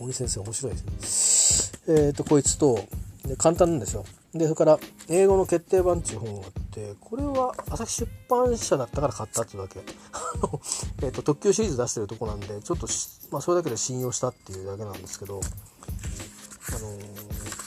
[0.00, 1.96] 鬼先生面白いですね。
[2.06, 2.80] えっ、とこいつと
[3.24, 4.04] で簡単なんですよ。
[4.34, 4.78] でそれから
[5.08, 9.80] 英語の決定版っていう本があってこれは朝日出版社だったから買ったっていうだけ、
[11.02, 12.86] えー、と特急シリーズ出してるとこなんでちょっと、
[13.30, 17.58] まあ、それだけで信用したっていうだけなんですけどあのー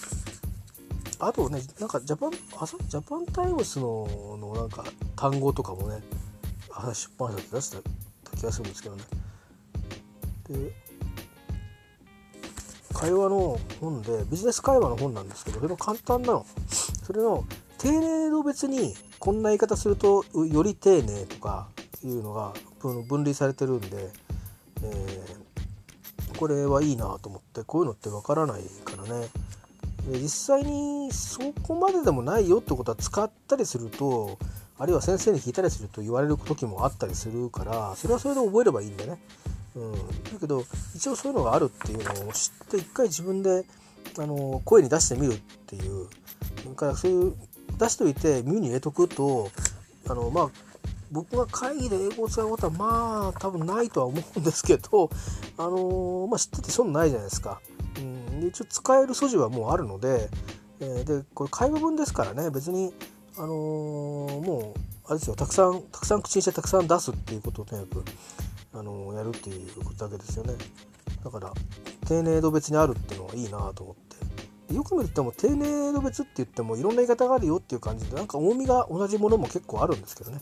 [1.21, 4.07] あとねなんかジャパン朝ジャパンタイムスの
[4.39, 4.83] のなんか
[5.15, 6.01] 単語とかもね
[6.71, 7.77] 朝日出版社で出して
[8.23, 9.03] た気がするんですけどね。
[10.49, 10.71] で
[13.01, 16.45] 会話の本でビジネス会話の本なんですけどそれも簡単なの
[17.03, 17.45] それの
[17.79, 21.67] 丁寧度別にこんな言い方するとより丁寧とか
[22.05, 24.09] いうのが分類されてるんで、
[24.83, 25.41] えー
[26.41, 29.27] これはいいなと思ってこういうのってわからないからね
[30.09, 34.39] で実際にそこまででもないよってことは使ったりすると
[34.79, 39.19] あるいは先生に聞いたりすると言われる時もあったりするからそれはそれで覚えればいいんだよね。
[39.75, 40.65] うん、だけど
[40.95, 43.65] 一応そういうのがあるっていうのを知って一回自分で
[44.19, 46.07] あの声に出してみるっていう。
[46.63, 47.35] それからそういう
[47.77, 49.49] 出しておいて耳に入れとくと
[50.07, 50.49] あのまあ
[51.11, 55.09] 僕が会議で英語を使うことはまあ多分ないとは思うんですけど
[55.57, 57.61] あのまあ知ってて損ないじゃないですか。
[57.97, 60.29] うん、で一応使える素地はもうあるので,、
[60.79, 62.49] えーでこれ会話文ですからね。
[62.49, 62.93] 別に、
[63.37, 63.51] あのー
[64.41, 65.35] もうあれですよ。
[65.35, 68.05] たくさんたくさん口にしてたくさん出すっていうことをとにかく、
[68.73, 69.67] あのやるっていう
[69.97, 70.53] だけですよね。
[71.23, 71.53] だから
[72.07, 74.73] 丁寧度別にあるっていうのはいいなと思って。
[74.73, 80.39] よく見るとも丁寧度別って言ってもいろんな言い方があるよっていう感じでなんか重みが同じものも結構あるんですけどね。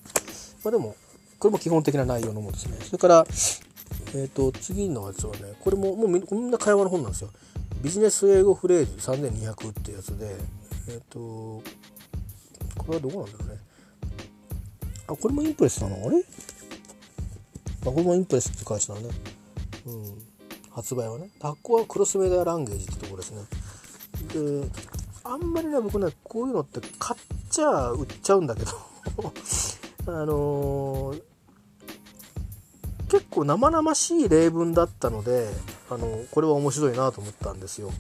[0.63, 0.95] まあでも
[1.39, 2.77] これも基本的な内容のものですね。
[2.81, 3.25] それから
[4.13, 7.29] えー、と次のやつはねこれももうみんな会話の本なんですよ。
[7.81, 10.35] ビジネス英語フレーズ3200ってやつで
[10.89, 11.63] えっ、とこ
[12.89, 13.59] れはどこなんだろうね。
[15.07, 16.07] あこれもインプレスなの？
[16.07, 16.23] あれ？
[17.81, 19.09] あこれもインプレスって会社だね。
[19.85, 20.03] うん。
[20.71, 21.29] 発売はね。
[21.41, 23.41] 発行はクロスメディアランゲージってとこですね。
[24.33, 24.69] で
[25.23, 27.19] あんまりね僕ねこういうのって買っ
[27.49, 28.71] ちゃ売っちゃうんだけど。
[30.07, 31.29] あのー
[33.09, 35.49] 結構生々しい例文だったので
[35.89, 37.91] あのこれは面白いなと思ったんですよ。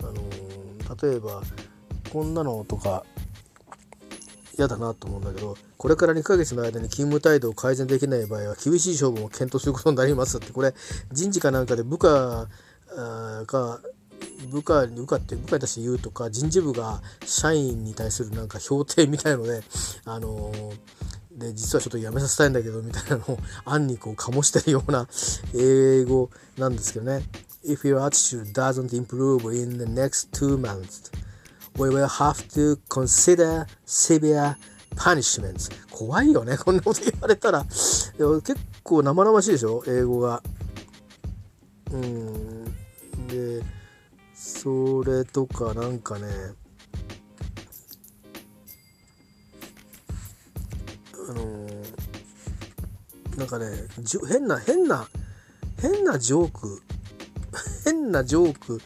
[0.00, 1.42] あの例えば
[2.10, 3.04] こんなのとか
[4.56, 10.52] 嫌だなと思うんだけどこれから2ヶ月の間に勤務態度を改善できない場合は厳しい処分を検討することになりますって。
[10.52, 10.74] これ
[11.10, 12.48] 人事かなんかで部下
[13.46, 13.80] が
[14.50, 19.62] 部下に部下って部下に対して言うとか人事部が社員に対するなんか評定みたいので
[20.04, 20.52] あの
[21.32, 25.08] で実はちょっとやめさせたいんだけどみたいなのを暗にこう醸してるような
[25.54, 27.22] 英語なんですけどね。
[27.64, 31.12] If your attitude doesn't improve in the next two months
[31.78, 34.56] we will have to consider severe
[34.96, 35.70] punishments.
[35.90, 37.64] 怖いよねこんなこと言われたら。
[37.64, 40.42] 結構生々しいでしょ英語が。
[41.92, 42.64] うん。
[43.28, 43.62] で
[44.34, 46.26] それとかなんかね。
[51.28, 51.68] あの
[53.36, 53.66] なんかね
[54.00, 55.06] じ変な変な
[55.80, 56.82] 変なジョーク。
[57.84, 58.80] 変なジョーク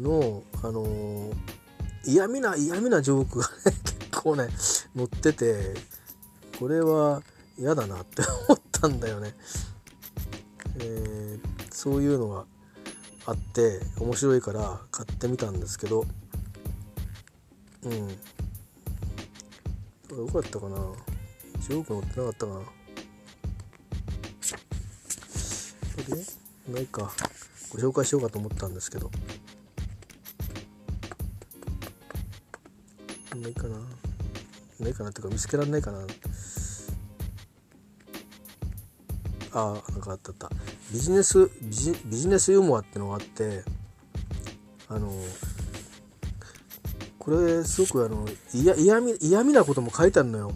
[0.00, 1.61] のあのー
[2.04, 3.52] 嫌味な嫌味なジョークがね
[4.10, 4.48] 結構ね
[4.96, 5.74] 載ってて
[6.58, 7.22] これは
[7.58, 9.34] 嫌だなって思ったんだよね。
[10.78, 12.44] えーそういうのが
[13.26, 16.06] あって面白いから買ってみたんですけど
[17.84, 18.08] うん。
[20.08, 20.76] どこだったかな。
[21.58, 22.60] ジョーク載ってなかったかな。
[22.60, 22.66] こ
[26.68, 27.12] れないか。
[27.70, 29.10] ご紹介しようかと思ったんですけど。
[33.38, 33.76] ないかな。
[34.80, 36.00] ないかなっていうか見つけられないかな。
[39.54, 40.50] ああなんかあったあった。
[40.92, 43.62] ビジネスビジビジネスユーモアってのがあって
[44.88, 45.12] あの
[47.18, 50.52] これすごくあの嫌嫌味嫌味なことも書いてあるのよ。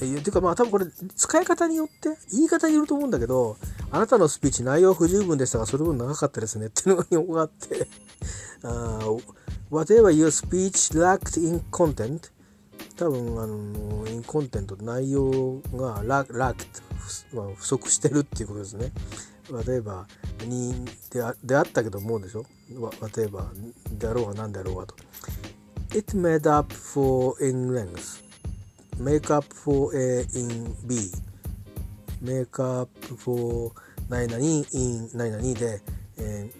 [0.00, 3.56] えていうかまあ多分これ使い方によって言い方によると思うんだけど
[3.90, 7.86] あなたのスピーチ内容不十分でしたがそれ分長かったですねっていうのがあって。
[8.64, 9.41] あー
[9.72, 12.30] Whatever your speech lacked in content
[12.98, 16.66] 多分あのインコンテンツ内容がララク、
[17.32, 18.92] まあ、不足してるっていうことですね。
[19.66, 20.06] 例えば
[20.44, 20.74] に
[21.10, 22.44] であであったけどもでしょ
[23.16, 23.50] 例えば
[23.92, 24.94] であろうが何であろうがと。
[25.96, 28.22] It made up for in length.
[28.98, 31.10] Make up for A in B.
[32.22, 33.72] Make up for
[34.10, 34.36] 何々
[34.74, 35.80] in 何々で、
[36.18, 36.50] え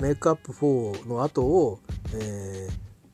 [0.00, 1.80] ー、Make up for の後を、
[2.14, 2.68] え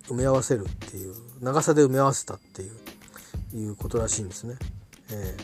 [0.06, 4.56] ー、埋め合わせるっていう長さで埋め合わせたっていういうことらしいんですね。
[5.10, 5.36] え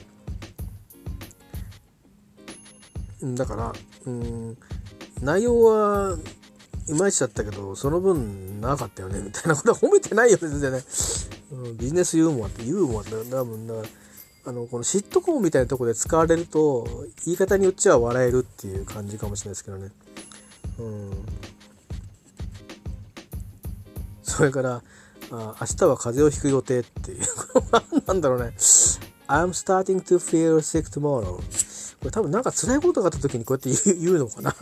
[3.22, 3.72] ー、だから
[4.06, 4.56] うん
[5.22, 6.16] 内容は
[6.88, 9.54] いまいちだったけどその分なかったよねみたいな。
[9.54, 10.82] ことは褒めてないよね全然ね、
[11.52, 13.74] うん、ビジネスユーモアってユーモアって多分な
[14.46, 19.90] あのこのシットコムみたいなとこで使われると言い方によっちゃ笑えるっていう感じかもしれないですけどね。
[20.78, 21.10] うん。
[24.30, 24.82] それから
[25.30, 27.20] あ明日は風邪をひく予定っていう。
[28.06, 28.54] なんだろうね。
[29.28, 31.36] I'm starting to feel sick tomorrow.
[31.36, 31.42] こ
[32.04, 34.52] れ多分なんか辛いことがあった時にこうやって言うのかな。
[34.52, 34.56] ち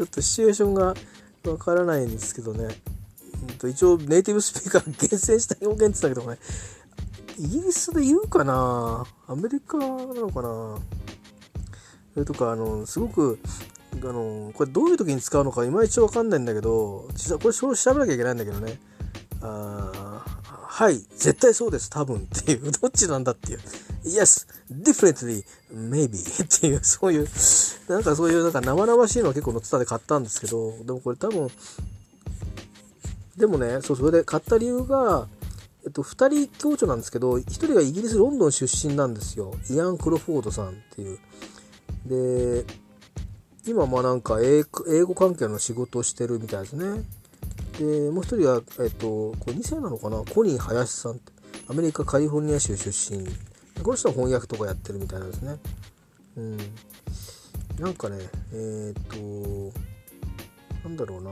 [0.00, 0.94] ょっとシチュエーションが
[1.44, 2.68] わからないんですけどね。
[3.64, 6.38] 一応ネイティブスピーカー厳選した表現って言ったけどね、
[7.38, 9.06] イギリスで言うかな？
[9.26, 10.78] アメリカなのかな？
[12.14, 13.38] それとか、あの、すごく、
[14.02, 18.78] あの、これどういう時に使うのかいまいちわかんないんだけど、実はこれ調べなきゃいけないんだけどね。
[19.42, 20.24] あ
[20.78, 23.60] はい、絶対そうです、多分っていう、 どっちなんだっていう。
[24.04, 25.42] Yes, definitely,
[25.72, 27.28] maybe っていう、そういう、
[27.88, 31.50] なんかそういうなんか生々しいのは結構載ってたで買ったんですけど、でもこれ多分、
[33.38, 35.28] でもね、そう、それで買った理由が、
[35.86, 39.54] えっと、2人共著なんですけど、1人がイギリス・ロンドン出身なんですよ。
[39.70, 41.18] イアン・クロフォードさんっていう。
[42.04, 42.66] で、
[43.66, 44.62] 今まあなんか英
[45.02, 47.02] 語関係の仕事をしてるみたいですね。
[47.78, 50.18] で、もう一人は、えっと、これ2世なのかな？
[50.18, 51.32] コニー林さんって、
[51.68, 53.26] アメリカカリフォルニア州出身。
[53.82, 55.56] この人は翻訳とかやってるみたいなんですね。
[56.36, 56.56] うん。
[57.78, 58.18] なんかね、
[58.52, 59.16] えっ、と、
[60.88, 61.30] なんだろうな。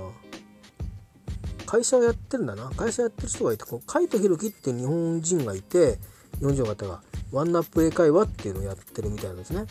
[1.67, 2.71] 会社をやってるんだな。
[2.77, 5.99] 会社やってる人がいて、このカイトヒロキって日本人がいて、
[6.39, 9.65] 日本人の方が、ワンナップ英会話っていうのをやってるみたいなんですね。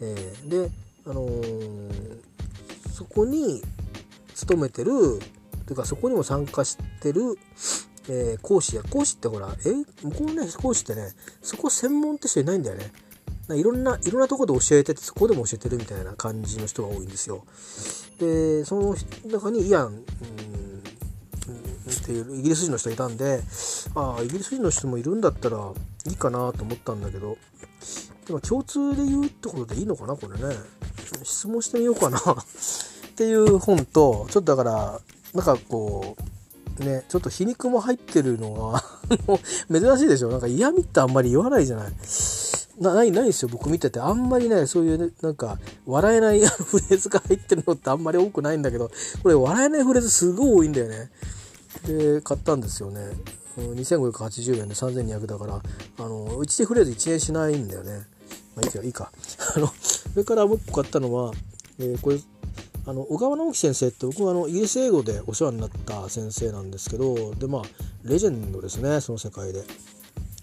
[0.00, 0.70] えー、で、
[1.06, 2.12] あのー、
[2.90, 3.62] そこに
[4.34, 4.90] 勤めてる
[5.66, 7.38] というかそこにも参加してる、
[8.08, 9.70] えー、講師や講師ってほらえ
[10.04, 12.92] 向こうのね講師ってねそこ専門って人いないんだよね。
[13.54, 17.44] いろんないろんなところで教えててそこでも教えてるみたいな感じの人が多いんですよ。
[18.18, 18.96] でその
[19.30, 20.02] 中にイアン、うん、
[21.92, 23.40] っていうイギリス人の人がいたんで
[23.94, 25.58] ああイギリス人の人もいるんだったら
[26.06, 27.38] いいかなと思ったんだけど
[28.26, 30.54] でも共通で言うってことでいいのかなこれね。
[31.22, 32.18] 質問してみようかな。
[32.18, 35.00] っていう本とちょっとだから
[35.32, 36.16] なんかこ
[36.80, 38.84] うねちょっと皮肉も入ってるのが
[39.70, 40.30] 珍しいでしょ。
[40.30, 41.92] なんか嫌味ってあんまり言わないじゃない。
[42.80, 44.00] なないないですよ僕見てて。
[44.00, 48.90] あんまりねそういう、ね、なんか笑えない フレーズが入ってるのってあんまり多くないんだけど。
[49.22, 51.10] これ笑えないフレーズすごい多いんだよね。
[51.86, 53.12] で買ったんですよね。
[53.56, 55.62] 2580円で3200だから
[55.98, 58.02] あの1フレーズ1円しないんだよね。
[58.56, 59.12] まあいいいいか
[59.54, 61.32] あのそれからもう一個買ったのは、
[61.78, 62.18] えー、これ
[62.86, 67.62] あの小川直樹先生って僕はあのイギリス英語でお世話になった先生なんですけどでまあ
[68.04, 69.64] レジェンドですねその世界で。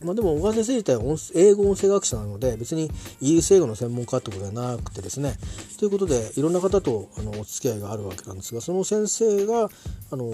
[0.03, 1.03] まあ、でも小川先生自体は
[1.33, 2.91] 英語音声学者なので別に
[3.21, 5.37] イギリス英語の専門家ってことではなくてですね
[5.79, 9.69] ということでいろんな方とあのお付き合いがあるわけなんですがその先生が
[10.11, 10.25] あの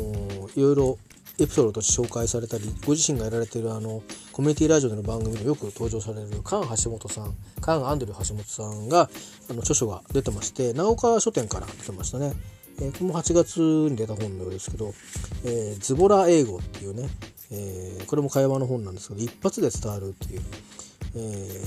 [0.55, 0.97] いろいろ
[1.41, 9.09] エピソードとして紹介されたりご自身がやられてるあのコミュニティラジオでの番組によく登場されるカン橋本さんカン・アンドリュー橋本さんが
[9.49, 12.33] あの著書が出てまして長岡書店から出てましたね。
[12.81, 14.93] えー、これも8月に出た本のようですけど
[15.43, 17.09] 「えー、ズボラ英語」っていうね、
[17.51, 20.41] えー、これも会話の本なんですけど一発で伝わるっていう、
[21.15, 21.63] え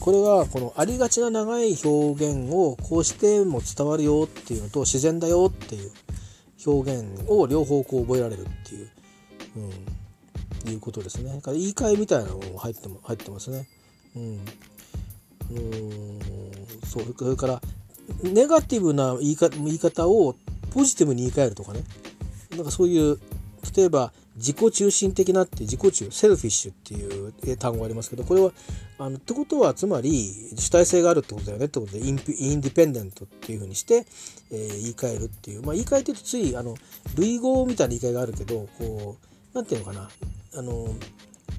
[0.00, 5.90] これはこのありがちな長い表現をこうしても伝わるよっていうのと自然だよっていう
[6.66, 8.90] 表現を両方こう覚えられるっていう、
[10.66, 11.40] うん、いうことですね。
[11.40, 13.66] から言い換えみたいなのも入っても入ってますね。
[14.16, 14.40] うん。
[15.50, 17.60] あのー、そうそれから
[18.22, 20.36] ネガティブな言い言い方を
[20.72, 21.82] ポジティブに言い換えるとかね。
[22.56, 23.18] なんかそういう
[23.76, 28.52] 例えば自己中心的なって自己中セルフィッシュっていう単語ありますけどこれは
[28.98, 34.06] あのってことはつまり主体性があるってことだよねってことでインインディペンデントっていうふうにして、
[34.50, 36.74] えー、言い換えるっていう、まあ、言い換えてるとついあの
[37.16, 39.16] 類語みたいな言い換えがあるけどこ
[39.52, 40.08] うなんていうのかな。
[40.56, 40.88] あの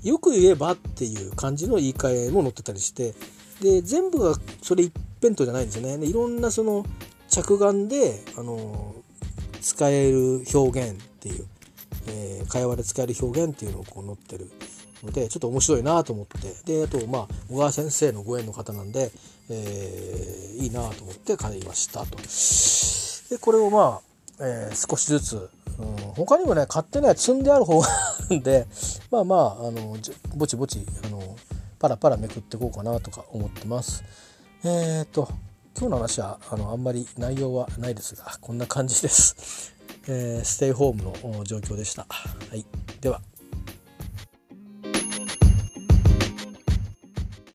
[0.04, 3.14] よく言えばっていう感じの言い換えも載ってたりして
[3.62, 5.98] で全部がそれ一辺倒じゃないんですよね。
[5.98, 6.86] でいろんなその
[7.30, 8.96] 着眼であの
[9.62, 11.46] 使える表現っていう。
[12.08, 14.50] えー、会話で使える表現っていうのをこう載ってる、
[15.04, 19.12] のでちょっと面白いなと思ってであとまあ小川先生のご縁の方なんで、
[19.50, 22.18] えー、いいなと思って買いましたと。
[23.36, 24.02] でこれをま
[24.40, 25.50] あ、えー、少しずつ、
[25.80, 25.86] うん、
[26.16, 28.68] 他にもね買ってない積んである方があるんで
[29.10, 29.98] まあまああの
[30.36, 31.22] ぼちぼちあの
[31.80, 34.04] パラパラめくっていこうかなとか思ってます。
[34.64, 35.30] えっ、ー、と
[35.78, 39.71] 今日の話はあのあんまり内容はないですがこんな感じです。
[40.08, 41.04] えー、ステイホーム
[41.38, 42.06] の状況でした。
[42.10, 42.66] はい、
[43.02, 43.22] では